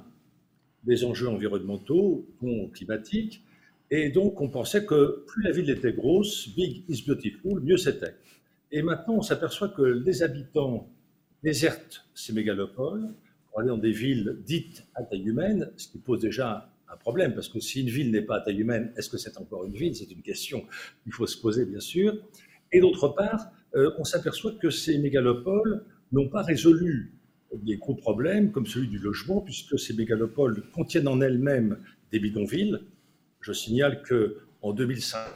des 0.83 1.03
enjeux 1.03 1.27
environnementaux, 1.27 2.25
dont 2.41 2.67
climatiques. 2.69 3.43
Et 3.91 4.09
donc, 4.09 4.41
on 4.41 4.49
pensait 4.49 4.85
que 4.85 5.23
plus 5.27 5.43
la 5.43 5.51
ville 5.51 5.69
était 5.69 5.93
grosse, 5.93 6.49
big 6.55 6.83
is 6.89 7.03
beautiful, 7.05 7.61
mieux 7.61 7.77
c'était. 7.77 8.15
Et 8.71 8.81
maintenant, 8.81 9.15
on 9.15 9.21
s'aperçoit 9.21 9.69
que 9.69 9.81
les 9.81 10.23
habitants 10.23 10.89
désertent 11.43 12.05
ces 12.13 12.33
mégalopoles 12.33 13.07
pour 13.47 13.59
aller 13.59 13.69
dans 13.69 13.77
des 13.77 13.91
villes 13.91 14.37
dites 14.45 14.85
à 14.95 15.03
taille 15.03 15.27
humaine, 15.27 15.71
ce 15.77 15.87
qui 15.87 15.99
pose 15.99 16.19
déjà 16.19 16.69
un 16.89 16.97
problème, 16.97 17.33
parce 17.33 17.49
que 17.49 17.59
si 17.59 17.81
une 17.81 17.89
ville 17.89 18.11
n'est 18.11 18.21
pas 18.21 18.37
à 18.37 18.41
taille 18.41 18.59
humaine, 18.59 18.93
est-ce 18.97 19.09
que 19.09 19.17
c'est 19.17 19.37
encore 19.37 19.65
une 19.65 19.73
ville? 19.73 19.95
C'est 19.95 20.11
une 20.11 20.21
question 20.21 20.65
qu'il 21.03 21.13
faut 21.13 21.27
se 21.27 21.37
poser, 21.37 21.65
bien 21.65 21.79
sûr. 21.79 22.17
Et 22.71 22.81
d'autre 22.81 23.09
part, 23.09 23.51
euh, 23.75 23.91
on 23.97 24.03
s'aperçoit 24.03 24.53
que 24.53 24.69
ces 24.69 24.97
mégalopoles 24.97 25.83
n'ont 26.11 26.29
pas 26.29 26.41
résolu 26.41 27.13
des 27.53 27.77
gros 27.77 27.95
problèmes 27.95 28.51
comme 28.51 28.65
celui 28.65 28.87
du 28.87 28.99
logement, 28.99 29.41
puisque 29.41 29.79
ces 29.79 29.93
mégalopoles 29.93 30.63
contiennent 30.71 31.07
en 31.07 31.21
elles-mêmes 31.21 31.79
des 32.11 32.19
bidonvilles. 32.19 32.79
Je 33.41 33.53
signale 33.53 34.01
que 34.03 34.37
en 34.61 34.73
2050, 34.73 35.31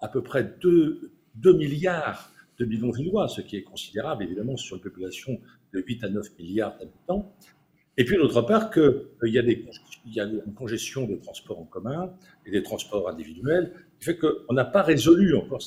à 0.00 0.08
peu 0.08 0.22
près 0.22 0.56
2, 0.60 1.12
milliards 1.56 2.30
de 2.58 2.64
bidonvillois, 2.64 3.28
ce 3.28 3.40
qui 3.40 3.56
est 3.56 3.62
considérable 3.62 4.24
évidemment 4.24 4.56
sur 4.56 4.76
une 4.76 4.82
population 4.82 5.40
de 5.72 5.80
8 5.80 6.04
à 6.04 6.08
9 6.08 6.38
milliards 6.38 6.76
d'habitants. 6.78 7.34
Et 7.96 8.04
puis 8.04 8.16
d'autre 8.16 8.42
part 8.42 8.70
qu'il 8.70 8.82
euh, 8.82 9.06
y, 9.24 9.38
a 9.38 10.24
une 10.24 10.54
congestion 10.54 11.06
des 11.06 11.18
transports 11.18 11.60
en 11.60 11.64
commun 11.64 12.14
et 12.46 12.50
des 12.50 12.62
transports 12.62 13.08
individuels, 13.08 13.72
qui 13.98 14.06
fait 14.06 14.16
qu'on 14.16 14.54
n'a 14.54 14.64
pas 14.64 14.82
résolu 14.82 15.36
encore 15.36 15.60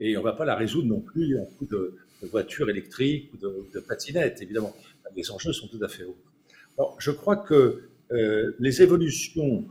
et 0.00 0.16
on 0.16 0.20
ne 0.20 0.24
va 0.24 0.32
pas 0.32 0.44
la 0.44 0.56
résoudre 0.56 0.88
non 0.88 1.00
plus 1.00 1.38
en 1.38 1.44
coup 1.44 1.66
de, 1.66 1.96
voiture 2.22 2.68
électrique 2.68 3.30
ou 3.32 3.36
de, 3.38 3.80
patinette, 3.80 4.42
évidemment. 4.42 4.74
Les 5.16 5.30
enjeux 5.30 5.52
sont 5.52 5.68
tout 5.68 5.82
à 5.82 5.88
fait 5.88 6.04
autres. 6.04 6.32
Alors, 6.76 6.96
je 6.98 7.10
crois 7.10 7.36
que 7.36 7.82
euh, 8.12 8.52
les 8.58 8.82
évolutions 8.82 9.64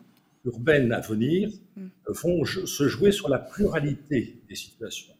urbaines 0.45 0.91
à 0.91 0.99
venir 0.99 1.49
mm. 1.75 1.87
vont 2.07 2.45
se 2.45 2.87
jouer 2.87 3.11
sur 3.11 3.29
la 3.29 3.39
pluralité 3.39 4.41
des 4.47 4.55
situations. 4.55 5.13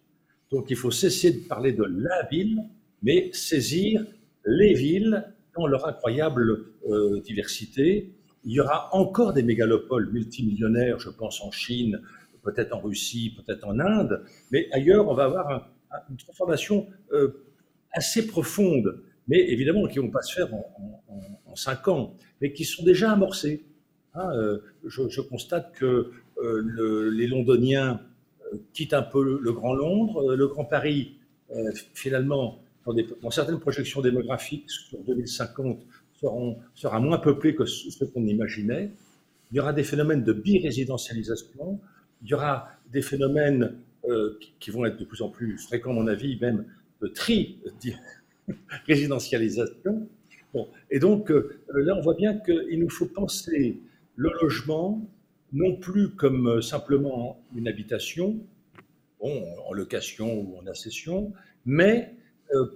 Donc, 0.52 0.72
il 0.72 0.76
faut 0.76 0.92
cesser 0.92 1.32
de 1.32 1.48
parler 1.48 1.72
de 1.72 1.84
la 1.84 2.28
ville, 2.32 2.64
mais 3.04 3.30
saisir 3.34 4.04
les 4.46 4.74
villes 4.74 5.24
dans 5.56 5.68
leur 5.68 5.88
incroyable 5.88 6.66
euh, 6.90 7.22
diversité. 7.22 8.12
Il 8.44 8.54
y 8.54 8.60
aura 8.60 8.90
encore 8.96 9.34
des 9.34 9.44
mégalopoles 9.44 10.12
multimillionnaires, 10.12 11.00
je 11.00 11.10
pense 11.10 11.42
en 11.42 11.52
Chine, 11.52 12.02
peut-être 12.50 12.74
en 12.74 12.80
Russie, 12.80 13.36
peut-être 13.36 13.66
en 13.66 13.80
Inde, 13.80 14.24
mais 14.52 14.68
ailleurs, 14.72 15.08
on 15.08 15.14
va 15.14 15.26
avoir 15.26 15.70
une 16.10 16.18
transformation 16.18 16.88
euh, 17.12 17.44
assez 17.92 18.28
profonde, 18.28 19.04
mais 19.28 19.40
évidemment 19.40 19.88
qui 19.88 20.00
ne 20.00 20.04
vont 20.04 20.12
pas 20.12 20.22
se 20.22 20.34
faire 20.36 20.54
en, 20.54 21.56
cinq 21.56 21.88
ans, 21.88 22.16
mais 22.42 22.54
qui 22.54 22.64
sont 22.64 22.84
déjà 22.84 23.12
amorcées. 23.12 23.66
Hein, 24.14 24.30
euh, 24.34 24.60
je, 24.86 25.22
constate 25.22 25.74
que 25.74 26.12
euh, 26.42 27.12
les 27.12 27.28
Londoniens 27.28 28.02
quittent 28.74 28.94
un 28.94 29.04
peu 29.04 29.40
le 29.42 29.54
Grand 29.54 29.74
Londres, 29.74 30.36
le 30.36 30.48
Grand 30.48 30.66
Paris, 30.66 31.16
finalement, 31.94 32.62
dans, 33.22 33.32
certaines 33.32 33.60
projections 33.60 34.02
démographiques 34.02 34.70
sur 34.70 35.00
2050, 35.00 35.80
seront, 36.20 36.58
sera 36.76 37.00
moins 37.00 37.18
peuplé 37.18 37.56
que 37.56 37.66
ce 37.66 38.04
qu'on 38.06 38.26
imaginait. 38.26 38.92
Il 39.52 39.58
y 39.58 39.60
aura 39.60 39.74
des 39.74 39.84
phénomènes 39.84 40.24
de 40.24 40.34
birésidentialisation, 40.34 41.80
il 42.22 42.30
y 42.30 42.34
aura 42.34 42.70
des 42.92 43.02
phénomènes 43.02 43.76
euh, 44.06 44.40
qui, 44.60 44.72
vont 44.72 44.86
être 44.86 44.98
de 44.98 45.06
plus 45.06 45.22
en 45.22 45.30
plus 45.30 45.58
fréquents, 45.58 45.92
à 45.92 45.94
mon 45.94 46.08
avis, 46.08 46.40
même 46.40 46.66
de 47.02 47.08
tri, 47.08 47.60
résidentialisation. 48.88 50.08
Bon. 50.54 50.68
Et 50.90 51.00
donc, 51.00 51.32
euh, 51.32 51.62
là, 51.74 51.96
on 51.96 52.02
voit 52.02 52.16
bien 52.16 52.38
qu'il 52.40 52.80
nous 52.80 52.90
faut 52.90 53.06
penser 53.06 53.80
le 54.16 54.32
logement 54.42 55.08
non 55.54 55.76
plus 55.76 56.10
comme 56.10 56.62
simplement 56.62 57.42
une 57.56 57.68
habitation, 57.68 58.40
bon, 59.20 59.46
en 59.68 59.74
location 59.74 60.42
ou 60.42 60.58
en 60.58 60.68
accession, 60.68 61.34
mais 61.66 62.14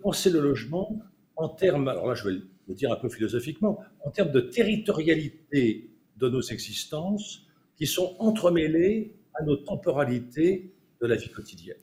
penser 0.02 0.30
le 0.30 0.40
logement 0.40 1.04
en 1.36 1.50
termes, 1.50 1.88
alors 1.88 2.08
là 2.08 2.16
je 2.16 2.28
vais 2.28 2.36
le 2.68 2.74
dire 2.74 2.92
un 2.92 2.96
peu 2.96 3.10
philosophiquement, 3.10 3.80
en 4.04 4.12
termes 4.12 4.32
de 4.32 4.40
territorialité 4.40 5.90
de 6.18 6.30
nos 6.30 6.42
existences 6.42 7.46
qui 7.76 7.88
sont 7.88 8.16
entremêlées 8.20 9.14
à 9.36 9.44
nos 9.44 9.56
temporalités 9.56 10.72
de 11.02 11.08
la 11.08 11.16
vie 11.16 11.30
quotidienne. 11.30 11.78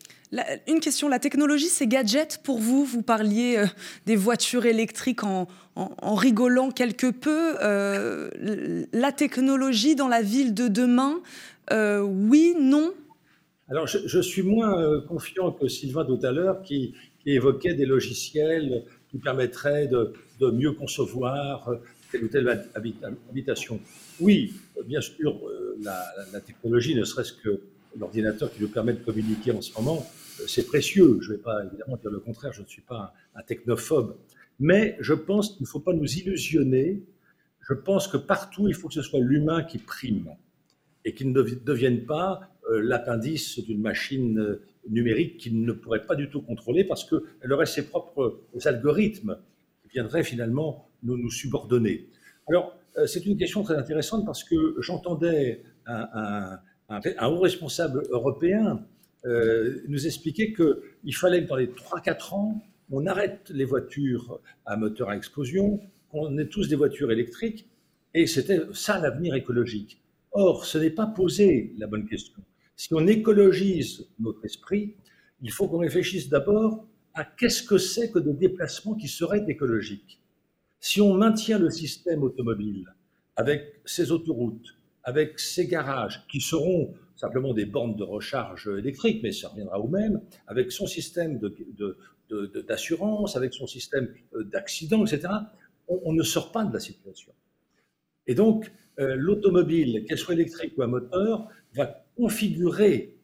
une 0.66 0.80
question, 0.80 1.08
la 1.08 1.18
technologie, 1.18 1.66
c'est 1.66 1.86
gadget 1.86 2.40
pour 2.42 2.58
vous? 2.58 2.84
Vous 2.84 3.02
parliez 3.02 3.58
euh, 3.58 3.66
des 4.06 4.16
voitures 4.16 4.64
électriques 4.64 5.24
en, 5.24 5.46
en, 5.76 6.14
rigolant 6.14 6.70
quelque 6.70 7.10
peu. 7.10 7.56
Euh, 7.62 8.30
la 8.92 9.12
technologie 9.12 9.94
dans 9.94 10.08
la 10.08 10.22
ville 10.22 10.54
de 10.54 10.68
demain, 10.68 11.20
euh, 11.70 12.00
oui, 12.00 12.54
non? 12.58 12.92
Alors, 13.68 13.86
je, 13.86 14.20
suis 14.20 14.42
moins 14.42 15.00
confiant 15.02 15.52
que 15.52 15.68
Sylvain 15.68 16.04
tout 16.04 16.18
à 16.24 16.32
l'heure 16.32 16.62
qui, 16.62 16.94
qui, 17.22 17.30
évoquait 17.30 17.74
des 17.74 17.86
logiciels 17.86 18.84
qui 19.10 19.18
permettraient 19.18 19.86
de, 19.86 20.12
de 20.40 20.50
mieux 20.50 20.72
concevoir 20.72 21.70
telle 22.10 22.24
ou 22.24 22.28
telle 22.28 22.48
habitation. 22.74 23.80
Oui, 24.20 24.54
bien 24.86 25.00
sûr, 25.00 25.40
la, 25.82 26.04
la 26.32 26.40
technologie, 26.40 26.94
ne 26.94 27.04
serait-ce 27.04 27.32
que 27.32 27.60
l'ordinateur 27.98 28.52
qui 28.52 28.60
nous 28.62 28.68
permet 28.68 28.92
de 28.92 29.02
communiquer 29.02 29.52
en 29.52 29.60
ce 29.60 29.72
moment, 29.74 30.06
euh, 30.40 30.44
c'est 30.46 30.66
précieux. 30.66 31.18
Je 31.20 31.32
ne 31.32 31.36
vais 31.36 31.42
pas 31.42 31.64
évidemment 31.64 31.96
dire 31.96 32.10
le 32.10 32.20
contraire, 32.20 32.52
je 32.52 32.62
ne 32.62 32.66
suis 32.66 32.82
pas 32.82 33.14
un, 33.34 33.42
technophobe. 33.42 34.16
Mais 34.58 34.96
je 35.00 35.14
pense 35.14 35.52
qu'il 35.52 35.62
ne 35.62 35.66
faut 35.66 35.80
pas 35.80 35.92
nous 35.92 36.18
illusionner. 36.18 37.02
Je 37.60 37.74
pense 37.74 38.08
que 38.08 38.16
partout, 38.16 38.68
il 38.68 38.74
faut 38.74 38.88
que 38.88 38.94
ce 38.94 39.02
soit 39.02 39.20
l'humain 39.20 39.62
qui 39.62 39.78
prime 39.78 40.30
et 41.04 41.14
qu'il 41.14 41.32
ne 41.32 41.42
devienne 41.42 42.04
pas 42.04 42.40
euh, 42.70 42.80
l'appendice 42.82 43.58
d'une 43.60 43.80
machine 43.80 44.38
euh, 44.38 44.62
numérique 44.88 45.38
qu'il 45.38 45.62
ne 45.62 45.72
pourrait 45.72 46.04
pas 46.04 46.14
du 46.14 46.28
tout 46.28 46.42
contrôler 46.42 46.84
parce 46.84 47.08
qu'elle 47.08 47.52
aurait 47.52 47.66
ses 47.66 47.86
propres 47.86 48.40
algorithmes 48.64 49.38
qui 49.82 49.88
viendraient 49.88 50.24
finalement 50.24 50.89
nous, 51.02 51.30
subordonner. 51.30 52.08
Alors, 52.48 52.76
c'est 53.06 53.24
une 53.26 53.36
question 53.36 53.62
très 53.62 53.76
intéressante 53.76 54.26
parce 54.26 54.44
que 54.44 54.76
j'entendais 54.80 55.62
un, 55.86 56.58
haut 57.28 57.40
responsable 57.40 58.02
européen 58.10 58.84
euh, 59.26 59.82
nous 59.88 60.06
expliquait 60.06 60.52
qu'il 60.52 61.14
fallait 61.14 61.44
que 61.44 61.48
dans 61.48 61.56
les 61.56 61.66
3-4 61.66 62.34
ans, 62.34 62.62
on 62.90 63.06
arrête 63.06 63.50
les 63.50 63.64
voitures 63.64 64.40
à 64.64 64.76
moteur 64.76 65.10
à 65.10 65.16
explosion, 65.16 65.80
qu'on 66.10 66.36
ait 66.38 66.48
tous 66.48 66.68
des 66.68 66.76
voitures 66.76 67.12
électriques, 67.12 67.68
et 68.14 68.26
c'était 68.26 68.60
ça 68.72 68.98
l'avenir 68.98 69.34
écologique. 69.34 70.02
Or, 70.32 70.64
ce 70.64 70.78
n'est 70.78 70.90
pas 70.90 71.06
posé 71.06 71.74
la 71.78 71.86
bonne 71.86 72.08
question. 72.08 72.42
Si 72.76 72.92
on 72.94 73.06
écologise 73.06 74.08
notre 74.18 74.44
esprit, 74.44 74.94
il 75.42 75.52
faut 75.52 75.68
qu'on 75.68 75.78
réfléchisse 75.78 76.28
d'abord 76.28 76.86
à 77.14 77.24
qu'est-ce 77.24 77.62
que 77.62 77.78
c'est 77.78 78.10
que 78.10 78.18
des 78.18 78.32
déplacements 78.32 78.94
qui 78.94 79.08
seraient 79.08 79.44
écologiques. 79.48 80.19
Si 80.80 81.00
on 81.02 81.14
maintient 81.14 81.58
le 81.58 81.70
système 81.70 82.22
automobile 82.22 82.86
avec 83.36 83.80
ses 83.84 84.12
autoroutes, 84.12 84.74
avec 85.04 85.38
ces 85.38 85.66
garages 85.66 86.26
qui 86.26 86.40
seront 86.40 86.94
simplement 87.16 87.52
des 87.52 87.66
bornes 87.66 87.96
de 87.96 88.02
recharge 88.02 88.66
électrique, 88.66 89.20
mais 89.22 89.30
ça 89.30 89.48
reviendra 89.48 89.78
au 89.78 89.88
même, 89.88 90.22
avec 90.46 90.72
son 90.72 90.86
système 90.86 91.38
d'assurance, 92.66 93.36
avec 93.36 93.52
son 93.52 93.66
système 93.66 94.08
euh, 94.34 94.44
d'accident, 94.44 95.04
etc., 95.04 95.28
on, 95.88 96.12
ne 96.12 96.22
sort 96.22 96.52
pas 96.52 96.64
de 96.64 96.72
la 96.72 96.78
situation. 96.78 97.32
Et 98.28 98.34
donc, 98.34 98.70
euh, 99.00 99.16
l'automobile, 99.16 100.04
qu'elle 100.06 100.18
soit 100.18 100.34
électrique 100.34 100.72
ou 100.78 100.82
à 100.82 100.86
moteur, 100.86 101.48
va 101.74 102.06
configurer 102.16 103.16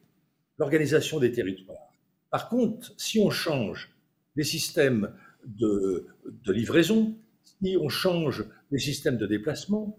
l'organisation 0.58 1.20
des 1.20 1.30
territoires. 1.30 1.92
Par 2.30 2.48
contre, 2.48 2.92
si 2.96 3.20
on 3.20 3.30
change 3.30 3.94
les 4.34 4.42
systèmes 4.42 5.12
de 5.44 6.06
livraison, 6.46 7.16
si 7.62 7.76
on 7.80 7.88
change 7.88 8.44
les 8.70 8.78
systèmes 8.78 9.16
de 9.16 9.26
déplacement, 9.26 9.98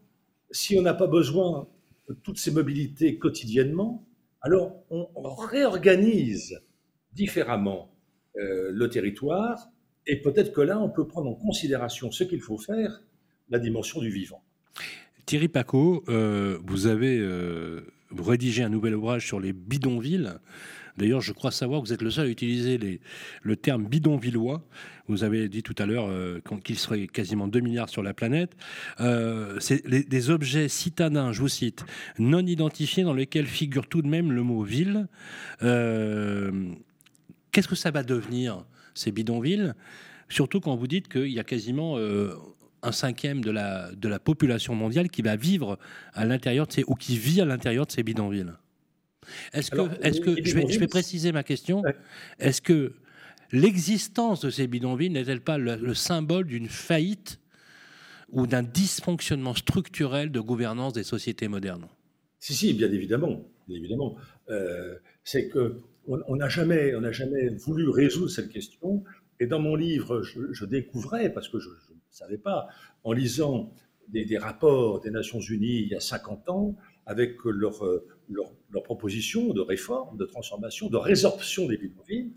si 0.51 0.77
on 0.77 0.81
n'a 0.81 0.93
pas 0.93 1.07
besoin 1.07 1.67
de 2.09 2.13
toutes 2.13 2.37
ces 2.37 2.51
mobilités 2.51 3.17
quotidiennement, 3.17 4.05
alors 4.41 4.83
on 4.89 5.35
réorganise 5.35 6.61
différemment 7.13 7.91
euh, 8.37 8.69
le 8.71 8.89
territoire 8.89 9.69
et 10.05 10.21
peut-être 10.21 10.53
que 10.53 10.61
là, 10.61 10.79
on 10.79 10.89
peut 10.89 11.07
prendre 11.07 11.29
en 11.29 11.33
considération 11.33 12.11
ce 12.11 12.23
qu'il 12.23 12.39
faut 12.39 12.57
faire, 12.57 13.01
la 13.49 13.59
dimension 13.59 13.99
du 13.99 14.09
vivant. 14.09 14.43
Thierry 15.25 15.47
Paco, 15.47 16.03
euh, 16.07 16.59
vous 16.65 16.87
avez 16.87 17.17
euh, 17.17 17.81
rédigé 18.15 18.63
un 18.63 18.69
nouvel 18.69 18.95
ouvrage 18.95 19.25
sur 19.25 19.39
les 19.39 19.53
bidonvilles. 19.53 20.31
D'ailleurs, 20.97 21.21
je 21.21 21.33
crois 21.33 21.51
savoir 21.51 21.81
que 21.81 21.87
vous 21.87 21.93
êtes 21.93 22.01
le 22.01 22.11
seul 22.11 22.27
à 22.27 22.29
utiliser 22.29 23.01
le 23.41 23.55
terme 23.55 23.85
bidonvillois. 23.85 24.63
Vous 25.07 25.23
avez 25.23 25.47
dit 25.47 25.63
tout 25.63 25.75
à 25.77 25.85
l'heure 25.85 26.07
euh, 26.09 26.41
qu'il 26.63 26.77
serait 26.77 27.07
quasiment 27.07 27.47
2 27.47 27.61
milliards 27.61 27.89
sur 27.89 28.03
la 28.03 28.13
planète. 28.13 28.51
Euh, 28.99 29.57
c'est 29.59 29.87
des 29.87 30.29
objets 30.29 30.67
citadins, 30.67 31.31
je 31.31 31.39
vous 31.39 31.47
cite, 31.47 31.85
non 32.19 32.45
identifiés 32.45 33.03
dans 33.03 33.13
lesquels 33.13 33.45
figure 33.45 33.87
tout 33.87 34.01
de 34.01 34.07
même 34.07 34.31
le 34.31 34.43
mot 34.43 34.63
ville. 34.63 35.07
Euh, 35.63 36.51
qu'est-ce 37.51 37.69
que 37.69 37.75
ça 37.75 37.91
va 37.91 38.03
devenir, 38.03 38.65
ces 38.93 39.11
bidonvilles? 39.11 39.73
Surtout 40.27 40.59
quand 40.59 40.75
vous 40.75 40.87
dites 40.87 41.07
qu'il 41.07 41.31
y 41.31 41.39
a 41.39 41.45
quasiment 41.45 41.97
un 42.83 42.91
cinquième 42.91 43.41
de 43.41 43.51
la, 43.51 43.91
de 43.93 44.09
la 44.09 44.19
population 44.19 44.75
mondiale 44.75 45.09
qui 45.09 45.21
va 45.21 45.37
vivre 45.37 45.79
à 46.13 46.25
l'intérieur 46.25 46.67
de 46.67 46.73
ces, 46.73 46.83
ou 46.85 46.95
qui 46.95 47.17
vit 47.17 47.39
à 47.39 47.45
l'intérieur 47.45 47.85
de 47.85 47.91
ces 47.93 48.03
bidonvilles. 48.03 48.51
Est-ce 49.53 49.71
que, 49.71 50.05
est 50.05 50.19
que 50.19 50.35
je, 50.43 50.53
vais, 50.53 50.69
je 50.69 50.79
vais 50.79 50.87
préciser 50.87 51.31
ma 51.31 51.43
question, 51.43 51.81
est-ce 52.39 52.61
que 52.61 52.93
l'existence 53.51 54.41
de 54.41 54.49
ces 54.49 54.67
bidonvilles 54.67 55.09
n'est-elle 55.09 55.41
pas 55.41 55.57
le, 55.57 55.93
symbole 55.93 56.45
d'une 56.45 56.67
faillite 56.67 57.39
ou 58.29 58.47
d'un 58.47 58.63
dysfonctionnement 58.63 59.55
structurel 59.55 60.31
de 60.31 60.39
gouvernance 60.39 60.93
des 60.93 61.03
sociétés 61.03 61.47
modernes? 61.47 61.87
Si, 62.39 62.53
si, 62.53 62.73
bien 62.73 62.91
évidemment. 62.91 63.45
évidemment. 63.69 64.15
Euh, 64.49 64.95
c'est 65.23 65.49
que 65.49 65.81
on 66.07 66.37
n'a 66.37 66.47
jamais, 66.47 66.95
on 66.95 67.11
jamais 67.11 67.49
voulu 67.49 67.89
résoudre 67.89 68.29
cette 68.29 68.49
question. 68.49 69.03
Et 69.41 69.45
dans 69.45 69.59
mon 69.59 69.75
livre, 69.75 70.21
je, 70.21 70.65
découvrais, 70.65 71.31
parce 71.33 71.49
que 71.49 71.59
je 71.59 71.67
ne 71.69 71.99
savais 72.09 72.37
pas, 72.37 72.67
en 73.03 73.11
lisant 73.11 73.73
des, 74.07 74.37
rapports 74.37 75.01
des 75.01 75.11
Nations 75.11 75.41
Unies 75.41 75.81
il 75.81 75.89
y 75.89 75.95
a 75.95 75.99
50 75.99 76.49
ans, 76.49 76.75
avec 77.05 77.35
leur, 77.43 77.83
leur, 78.29 78.53
leur 78.71 78.83
proposition 78.83 79.53
de 79.53 79.61
réforme, 79.61 80.17
de 80.17 80.25
transformation, 80.25 80.89
de 80.89 80.97
résorption 80.97 81.67
des 81.67 81.77
bidonvilles, 81.77 82.31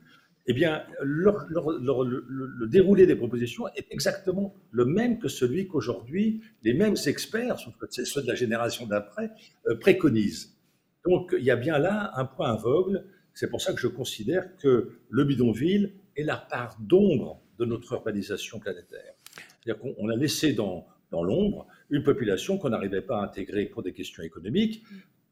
eh 0.51 0.53
bien, 0.53 0.83
le, 1.01 2.67
déroulé 2.67 3.07
des 3.07 3.15
propositions 3.15 3.69
est 3.77 3.87
exactement 3.91 4.53
le 4.73 4.85
même 4.85 5.21
que 5.21 5.29
celui 5.29 5.69
qu'aujourd'hui 5.69 6.41
les 6.65 6.75
mêmes 6.75 6.97
experts, 7.07 7.61
sauf 7.61 7.77
que 7.77 7.87
c'est 7.89 8.05
ceux 8.05 8.23
de 8.23 8.27
la 8.27 8.35
génération 8.35 8.85
d'après, 8.85 9.31
euh, 9.69 9.77
préconisent. 9.77 10.59
Donc, 11.07 11.37
il 11.39 11.45
y 11.45 11.53
a 11.53 11.57
bien 11.57 11.79
là 11.79 12.11
un 12.17 12.25
point 12.25 12.53
aveugle. 12.53 13.05
C'est 13.33 13.49
pour 13.49 13.63
ça 13.63 13.73
que 13.73 13.81
je 13.81 13.87
considère 13.87 14.57
que 14.57 14.91
le 15.09 15.25
bidonville 15.25 15.95
est 16.17 16.25
la 16.25 16.37
part 16.37 16.77
d'ombre 16.81 17.41
de 17.61 17.65
notre 17.65 17.93
urbanisation 17.93 18.59
planétaire. 18.59 19.15
C'est-à-dire 19.63 19.81
qu'on 19.81 20.09
a 20.09 20.17
laissé 20.17 20.53
dans, 20.53 20.85
dans 21.13 21.23
l'ombre 21.23 21.69
une 21.91 22.03
population 22.03 22.59
qu'on 22.59 22.71
n'arrivait 22.71 23.03
pas 23.03 23.21
à 23.21 23.25
intégrer 23.25 23.67
pour 23.67 23.85
des 23.85 23.93
questions 23.93 24.25
économiques. 24.25 24.83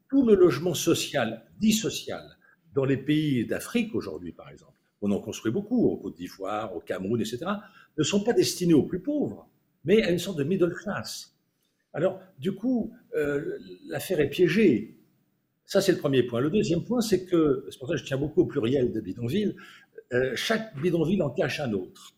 Tout 0.07 0.25
le 0.25 0.35
logement 0.35 0.73
social, 0.73 1.45
dit 1.59 1.73
social, 1.73 2.23
dans 2.73 2.85
les 2.85 2.97
pays 2.97 3.45
d'Afrique 3.45 3.93
aujourd'hui, 3.95 4.31
par 4.31 4.49
exemple, 4.49 4.78
on 5.01 5.11
en 5.11 5.19
construit 5.19 5.51
beaucoup, 5.51 5.87
au 5.87 5.97
Côte 5.97 6.15
d'Ivoire, 6.15 6.75
au 6.75 6.79
Cameroun, 6.79 7.19
etc., 7.21 7.45
ne 7.97 8.03
sont 8.03 8.23
pas 8.23 8.33
destinés 8.33 8.73
aux 8.73 8.83
plus 8.83 8.99
pauvres, 8.99 9.47
mais 9.85 10.03
à 10.03 10.11
une 10.11 10.19
sorte 10.19 10.37
de 10.37 10.43
middle 10.43 10.73
class. 10.73 11.35
Alors, 11.93 12.21
du 12.37 12.53
coup, 12.53 12.93
euh, 13.15 13.57
l'affaire 13.87 14.19
est 14.19 14.29
piégée. 14.29 14.97
Ça, 15.65 15.81
c'est 15.81 15.91
le 15.91 15.97
premier 15.97 16.23
point. 16.23 16.39
Le 16.39 16.49
deuxième 16.49 16.83
point, 16.83 17.01
c'est 17.01 17.25
que, 17.25 17.65
c'est 17.69 17.79
pour 17.79 17.87
ça 17.87 17.93
que 17.95 17.99
je 17.99 18.05
tiens 18.05 18.17
beaucoup 18.17 18.41
au 18.41 18.45
pluriel 18.45 18.91
de 18.91 19.01
bidonville, 19.01 19.55
euh, 20.13 20.35
chaque 20.35 20.79
bidonville 20.81 21.21
en 21.21 21.29
cache 21.29 21.59
un 21.59 21.73
autre. 21.73 22.15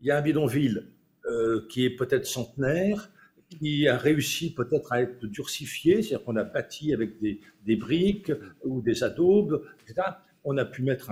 Il 0.00 0.06
y 0.06 0.10
a 0.10 0.18
un 0.18 0.22
bidonville 0.22 0.90
euh, 1.26 1.66
qui 1.70 1.84
est 1.84 1.90
peut-être 1.90 2.26
centenaire, 2.26 3.10
qui 3.48 3.86
a 3.86 3.96
réussi 3.96 4.52
peut-être 4.54 4.92
à 4.92 5.02
être 5.02 5.26
durcifié, 5.26 6.02
c'est-à-dire 6.02 6.24
qu'on 6.24 6.36
a 6.36 6.44
bâti 6.44 6.92
avec 6.92 7.20
des, 7.20 7.40
des, 7.64 7.76
briques 7.76 8.32
ou 8.64 8.80
des 8.82 9.04
adobes, 9.04 9.62
etc 9.82 10.02
on 10.44 10.56
a 10.58 10.64
pu 10.64 10.82
mettre 10.82 11.10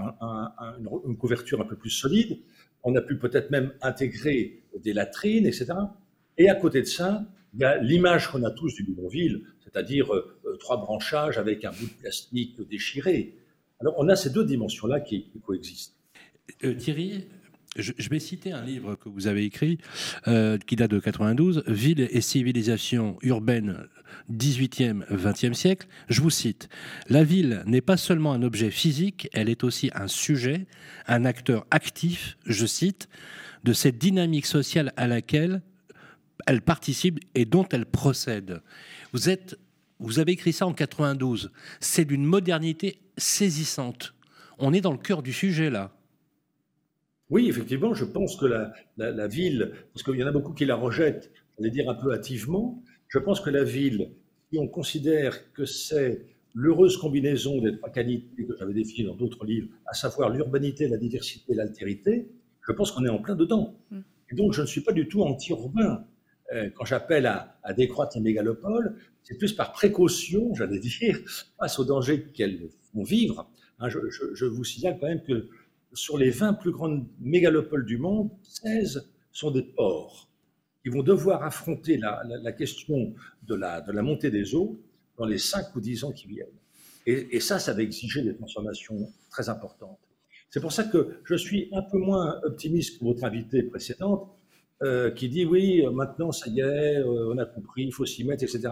une 1.07 1.17
couverture 1.17 1.61
un 1.61 1.65
peu 1.65 1.77
plus 1.77 1.91
solide, 1.91 2.39
on 2.85 2.95
a 2.97 3.01
pu 3.01 3.19
peut-être 3.19 3.51
même 3.51 3.73
intégrer 3.81 4.63
des 4.83 4.93
latrines, 4.93 5.47
etc. 5.47 5.73
Et 6.39 6.49
à 6.49 6.55
côté 6.55 6.81
de 6.81 6.87
ça, 6.87 7.25
il 7.55 7.61
y 7.61 7.65
a 7.65 7.79
l'image 7.79 8.29
qu'on 8.29 8.43
a 8.45 8.51
tous 8.51 8.75
du 8.75 8.85
bidonville, 8.85 9.43
c'est-à-dire 9.61 10.13
euh, 10.15 10.39
euh, 10.47 10.57
trois 10.57 10.79
branchages 10.79 11.39
avec 11.39 11.65
un 11.65 11.71
bout 11.71 11.87
de 11.87 12.01
plastique 12.01 12.61
déchiré. 12.69 13.37
Alors 13.81 13.95
on 13.99 14.09
a 14.09 14.17
ces 14.17 14.31
deux 14.31 14.45
dimensions-là 14.45 15.01
qui, 15.01 15.31
coexistent. 15.45 15.95
Euh, 16.65 16.75
Thierry, 16.75 17.27
je, 17.77 18.09
vais 18.11 18.19
citer 18.19 18.53
un 18.53 18.63
livre 18.63 18.97
que 18.97 19.09
vous 19.09 19.27
avez 19.27 19.45
écrit, 19.45 19.79
euh, 20.29 20.59
qui 20.59 20.77
date 20.77 20.91
de 20.91 20.99
92, 20.99 21.65
Ville 21.67 22.07
et 22.11 22.21
civilisation 22.21 23.17
urbaine 23.23 23.87
18e, 24.31 25.07
20e 25.11 25.55
siècle. 25.55 25.87
Je 26.09 26.21
vous 26.21 26.31
cite, 26.31 26.69
La 27.09 27.25
ville 27.25 27.63
n'est 27.67 27.81
pas 27.81 27.97
seulement 27.97 28.33
un 28.33 28.43
objet 28.43 28.71
physique, 28.71 29.29
elle 29.33 29.49
est 29.49 29.65
aussi 29.65 29.91
un 29.95 30.09
sujet, 30.09 30.67
un 31.07 31.25
acteur 31.25 31.67
actif, 31.71 32.37
je 32.47 32.67
cite, 32.67 33.09
de 33.65 33.73
cette 33.73 33.99
dynamique 33.99 34.47
sociale 34.47 34.93
à 34.97 35.07
laquelle 35.07 35.63
elle 36.47 36.61
participe 36.61 37.21
et 37.35 37.45
dont 37.45 37.67
elle 37.71 37.87
procède. 37.87 38.61
Vous 39.13 39.21
vous 39.99 40.19
avez 40.19 40.33
écrit 40.33 40.53
ça 40.53 40.67
en 40.67 40.73
92. 40.73 41.53
C'est 41.79 42.05
d'une 42.05 42.25
modernité 42.25 42.99
saisissante. 43.17 44.15
On 44.59 44.73
est 44.73 44.81
dans 44.81 44.91
le 44.91 44.99
cœur 44.99 45.23
du 45.23 45.33
sujet 45.33 45.71
là. 45.71 45.93
Oui, 47.31 47.49
effectivement, 47.49 47.95
je 47.95 48.05
pense 48.05 48.37
que 48.37 48.47
la, 48.47 49.27
ville, 49.27 49.73
parce 49.93 50.03
qu'il 50.03 50.17
y 50.17 50.25
en 50.25 50.27
a 50.27 50.33
beaucoup 50.33 50.53
qui 50.53 50.65
la 50.65 50.77
rejettent, 50.77 51.31
je 51.59 51.65
vais 51.65 51.71
dire 51.71 51.89
un 51.89 51.95
peu 51.95 52.13
hâtivement, 52.13 52.83
je 53.09 53.19
pense 53.19 53.41
que 53.41 53.51
la 53.51 53.65
ville, 53.65 54.11
si 54.51 54.59
on 54.59 54.69
considère 54.69 55.53
que 55.53 55.65
c'est 55.65 56.27
l'heureuse 56.55 56.97
combinaison 56.97 57.61
des 57.63 57.77
trois 57.77 57.91
qualités 57.91 58.45
que 58.45 58.55
j'avais 58.59 58.75
définies 58.75 59.07
dans 59.09 59.15
d'autres 59.15 59.45
livres, 59.45 59.69
à 59.87 59.95
savoir 59.95 60.31
l'urbanité, 60.31 60.89
la 60.89 60.99
diversité, 60.99 61.55
l'altérité, 61.55 62.29
je 62.67 62.73
pense 62.73 62.93
qu'on 62.93 63.05
est 63.05 63.11
en 63.11 63.19
plein 63.19 63.35
dedans. 63.35 63.75
Mm. 63.91 64.01
Et 64.31 64.35
donc, 64.35 64.53
je 64.53 64.63
ne 64.63 64.67
suis 64.67 64.81
pas 64.81 64.93
du 64.93 65.09
tout 65.09 65.23
anti-urbain. 65.23 66.05
Euh, 66.53 66.71
quand 66.75 66.85
j'appelle 66.85 67.27
à, 67.27 67.73
décroître 67.75 68.17
les 68.17 68.23
mégalopoles, 68.23 68.97
c'est 69.23 69.39
plus 69.39 69.53
par 69.53 69.73
précaution, 69.73 70.55
j'allais 70.55 70.79
dire, 70.79 71.19
face 71.59 71.79
aux 71.79 71.85
dangers 71.85 72.25
qu'elles 72.35 72.69
font 72.93 73.03
vivre. 73.03 73.51
Hein, 73.79 73.89
je, 73.89 73.99
je, 74.35 74.45
vous 74.45 74.65
signale 74.65 74.99
quand 75.01 75.09
même 75.09 75.23
que 75.23 75.49
sur 75.95 76.19
les 76.19 76.31
20 76.31 76.55
plus 76.55 76.73
grandes 76.73 77.07
mégalopoles 77.21 77.85
du 77.85 77.99
monde, 77.99 78.31
16 78.43 79.09
sont 79.31 79.51
des 79.51 79.63
ports. 79.63 80.29
Ils 80.85 80.93
vont 80.93 81.03
devoir 81.03 81.43
affronter 81.45 81.97
la, 81.97 82.53
question 82.53 83.15
de 83.47 83.55
la, 83.55 84.03
montée 84.03 84.31
des 84.31 84.55
eaux 84.55 84.81
dans 85.17 85.27
les 85.27 85.39
5 85.39 85.75
ou 85.77 85.81
10 85.81 86.05
ans 86.05 86.13
qui 86.13 86.27
viennent. 86.27 86.47
Et, 87.07 87.41
ça, 87.41 87.59
ça 87.59 87.73
va 87.73 87.83
exiger 87.83 88.23
des 88.23 88.35
transformations 88.35 89.13
très 89.31 89.49
importantes. 89.49 89.99
C'est 90.51 90.61
pour 90.61 90.73
ça 90.73 90.85
que 90.85 91.21
je 91.25 91.35
suis 91.35 91.69
un 91.73 91.83
peu 91.83 91.99
moins 91.99 92.41
optimiste 92.45 92.99
que 92.99 93.05
votre 93.05 93.25
invité 93.25 93.63
précédente, 93.63 94.29
euh, 94.83 95.11
qui 95.11 95.29
dit 95.29 95.45
oui, 95.45 95.85
maintenant, 95.93 96.33
ça 96.33 96.49
y 96.49 96.61
est, 96.61 96.99
euh, 96.99 97.33
on 97.33 97.39
a 97.39 97.47
compris, 97.47 97.85
il 97.85 97.93
faut 97.93 98.05
s'y 98.05 98.25
mettre, 98.25 98.43
etc. 98.43 98.69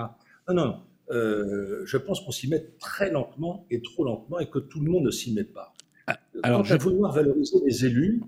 Non, 0.48 0.54
non, 0.54 0.80
euh, 1.10 1.82
je 1.86 1.96
pense 1.96 2.20
qu'on 2.20 2.30
s'y 2.30 2.48
met 2.48 2.66
très 2.78 3.10
lentement 3.10 3.66
et 3.70 3.82
trop 3.82 4.04
lentement 4.04 4.38
et 4.38 4.48
que 4.48 4.58
tout 4.58 4.80
le 4.80 4.90
monde 4.90 5.04
ne 5.04 5.10
s'y 5.10 5.32
met 5.32 5.44
pas. 5.44 5.72
Ah, 6.10 6.20
alors, 6.42 6.66
Quant 6.66 6.74
à 6.74 6.76
vouloir 6.76 7.12
valoriser 7.12 7.58
les 7.64 7.86
élus, 7.86 8.20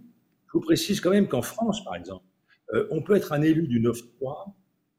je 0.47 0.53
vous 0.53 0.61
précise 0.61 1.01
quand 1.01 1.11
même 1.11 1.29
qu'en 1.29 1.43
France, 1.43 1.85
par 1.85 1.97
exemple, 1.97 2.25
euh, 2.75 2.87
on 2.91 3.03
peut 3.03 3.17
être 3.17 3.33
un 3.33 3.43
élu 3.43 3.67
du 3.67 3.81
9-3 3.81 4.53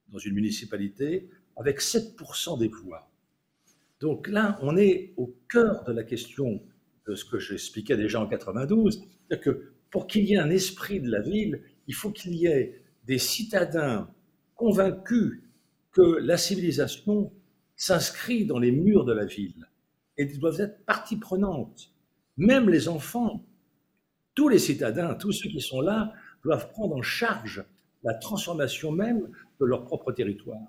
dans 0.10 0.20
une 0.20 0.34
municipalité 0.34 1.30
avec 1.56 1.80
7% 1.80 2.60
des 2.60 2.68
voix. 2.68 3.10
Donc 4.00 4.28
là, 4.28 4.60
on 4.62 4.76
est 4.76 5.14
au 5.18 5.34
cœur 5.50 5.84
de 5.86 5.94
la 5.94 6.04
question 6.04 6.62
de 7.08 7.16
ce 7.16 7.26
que 7.26 7.40
j'expliquais 7.40 7.98
déjà 7.98 8.20
en 8.20 8.28
92, 8.28 9.02
c'est-à-dire 9.28 9.44
que 9.44 9.74
pour 9.90 10.08
qu'il 10.08 10.26
y 10.26 10.34
ait 10.34 10.40
un 10.40 10.50
esprit 10.50 11.00
de 11.00 11.10
la 11.10 11.22
ville, 11.22 11.62
il 11.88 11.94
faut 11.94 12.12
qu'il 12.12 12.36
y 12.36 12.48
ait 12.48 12.82
des 13.06 13.18
citadins 13.18 14.10
convaincus 14.56 15.44
que 15.92 16.02
la 16.02 16.38
civilisation 16.38 17.32
s'inscrit 17.76 18.46
dans 18.46 18.60
les 18.60 18.72
murs 18.72 19.06
de 19.06 19.14
la 19.14 19.26
ville 19.26 19.68
et 20.18 20.24
ils 20.24 20.40
doivent 20.40 20.60
être 20.60 20.84
partie 20.86 21.18
prenante. 21.18 21.93
Même 22.38 22.70
les 22.70 22.88
enfants, 22.88 23.44
tous 24.36 24.50
les 24.50 24.60
citadins, 24.60 25.14
tous 25.16 25.32
ceux 25.32 25.50
qui 25.50 25.62
sont 25.62 25.82
là, 25.82 26.14
doivent 26.44 26.70
prendre 26.72 26.96
en 26.96 27.02
charge 27.02 27.64
la 28.04 28.14
transformation 28.14 28.92
même 28.92 29.30
de 29.60 29.66
leur 29.66 29.86
propre 29.86 30.12
territoire. 30.12 30.60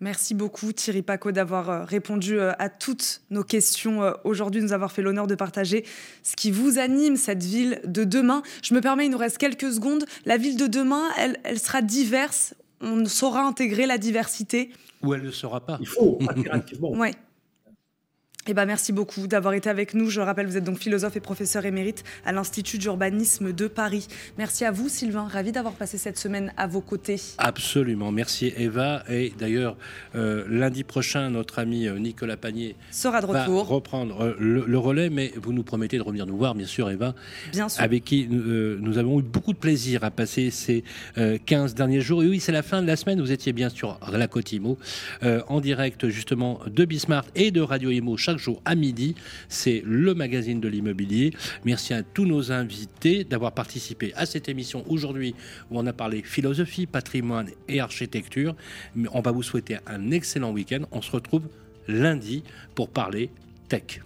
Merci 0.00 0.34
beaucoup 0.34 0.72
Thierry 0.72 1.02
Paco 1.02 1.32
d'avoir 1.32 1.70
euh, 1.70 1.84
répondu 1.84 2.38
euh, 2.38 2.52
à 2.60 2.68
toutes 2.68 3.22
nos 3.30 3.42
questions 3.42 4.04
euh, 4.04 4.12
aujourd'hui, 4.22 4.62
nous 4.62 4.72
avoir 4.72 4.92
fait 4.92 5.02
l'honneur 5.02 5.26
de 5.26 5.34
partager 5.34 5.84
ce 6.22 6.36
qui 6.36 6.52
vous 6.52 6.78
anime, 6.78 7.16
cette 7.16 7.42
ville 7.42 7.80
de 7.84 8.04
demain. 8.04 8.42
Je 8.62 8.74
me 8.74 8.80
permets, 8.80 9.06
il 9.06 9.10
nous 9.10 9.18
reste 9.18 9.38
quelques 9.38 9.72
secondes. 9.72 10.04
La 10.24 10.36
ville 10.36 10.56
de 10.56 10.68
demain, 10.68 11.08
elle, 11.18 11.38
elle 11.42 11.58
sera 11.58 11.82
diverse. 11.82 12.54
On 12.80 13.04
saura 13.06 13.42
intégrer 13.42 13.86
la 13.86 13.98
diversité. 13.98 14.70
Ou 15.02 15.14
elle 15.14 15.22
ne 15.22 15.32
sera 15.32 15.60
pas. 15.66 15.78
Il 15.80 15.88
faut, 15.88 16.18
impérativement. 16.28 16.92
ouais. 16.92 17.14
Eh 18.50 18.54
ben, 18.54 18.64
merci 18.64 18.92
beaucoup 18.92 19.26
d'avoir 19.26 19.52
été 19.52 19.68
avec 19.68 19.92
nous. 19.92 20.08
Je 20.08 20.22
rappelle, 20.22 20.46
vous 20.46 20.56
êtes 20.56 20.64
donc 20.64 20.78
philosophe 20.78 21.14
et 21.16 21.20
professeur 21.20 21.66
émérite 21.66 22.02
à 22.24 22.32
l'Institut 22.32 22.78
d'urbanisme 22.78 23.52
de 23.52 23.68
Paris. 23.68 24.08
Merci 24.38 24.64
à 24.64 24.70
vous, 24.70 24.88
Sylvain. 24.88 25.28
Ravi 25.30 25.52
d'avoir 25.52 25.74
passé 25.74 25.98
cette 25.98 26.16
semaine 26.16 26.50
à 26.56 26.66
vos 26.66 26.80
côtés. 26.80 27.20
Absolument. 27.36 28.10
Merci, 28.10 28.54
Eva. 28.56 29.04
Et 29.10 29.34
d'ailleurs, 29.38 29.76
euh, 30.14 30.46
lundi 30.48 30.82
prochain, 30.82 31.28
notre 31.28 31.58
ami 31.58 31.88
euh, 31.88 31.98
Nicolas 31.98 32.38
Panier 32.38 32.74
sera 32.90 33.20
de 33.20 33.26
retour. 33.26 33.64
Va 33.66 33.74
reprendre 33.74 34.22
euh, 34.22 34.34
le, 34.38 34.78
relais. 34.78 35.10
Mais 35.10 35.34
vous 35.36 35.52
nous 35.52 35.62
promettez 35.62 35.98
de 35.98 36.02
revenir 36.02 36.24
nous 36.24 36.38
voir, 36.38 36.54
bien 36.54 36.66
sûr, 36.66 36.88
Eva. 36.88 37.14
Bien 37.52 37.68
sûr. 37.68 37.82
Avec 37.82 38.04
qui 38.04 38.28
nous 38.30 38.96
avons 38.96 39.20
eu 39.20 39.22
beaucoup 39.22 39.52
de 39.52 39.58
plaisir 39.58 40.04
à 40.04 40.10
passer 40.10 40.50
ces 40.50 40.84
15 41.44 41.74
derniers 41.74 42.00
jours. 42.00 42.22
Et 42.22 42.26
oui, 42.26 42.40
c'est 42.40 42.52
la 42.52 42.62
fin 42.62 42.80
de 42.80 42.86
la 42.86 42.96
semaine. 42.96 43.20
Vous 43.20 43.30
étiez 43.30 43.52
bien 43.52 43.68
sûr 43.68 43.98
à 44.00 44.16
la 44.16 44.26
Côte 44.26 44.52
Imo, 44.52 44.78
en 45.22 45.60
direct 45.60 46.08
justement 46.08 46.60
de 46.66 46.86
Bismarck 46.86 47.28
et 47.34 47.50
de 47.50 47.60
Radio 47.60 47.90
Imo 47.90 48.16
jour 48.38 48.62
à 48.64 48.74
midi. 48.74 49.14
C'est 49.48 49.82
le 49.84 50.14
magazine 50.14 50.60
de 50.60 50.68
l'immobilier. 50.68 51.32
Merci 51.64 51.94
à 51.94 52.02
tous 52.02 52.24
nos 52.24 52.52
invités 52.52 53.24
d'avoir 53.24 53.52
participé 53.52 54.12
à 54.14 54.26
cette 54.26 54.48
émission 54.48 54.84
aujourd'hui 54.88 55.34
où 55.70 55.78
on 55.78 55.86
a 55.86 55.92
parlé 55.92 56.22
philosophie, 56.22 56.86
patrimoine 56.86 57.50
et 57.68 57.80
architecture. 57.80 58.54
On 59.12 59.20
va 59.20 59.32
vous 59.32 59.42
souhaiter 59.42 59.78
un 59.86 60.10
excellent 60.10 60.52
week-end. 60.52 60.84
On 60.92 61.02
se 61.02 61.10
retrouve 61.10 61.42
lundi 61.86 62.42
pour 62.74 62.88
parler 62.88 63.30
tech. 63.68 64.00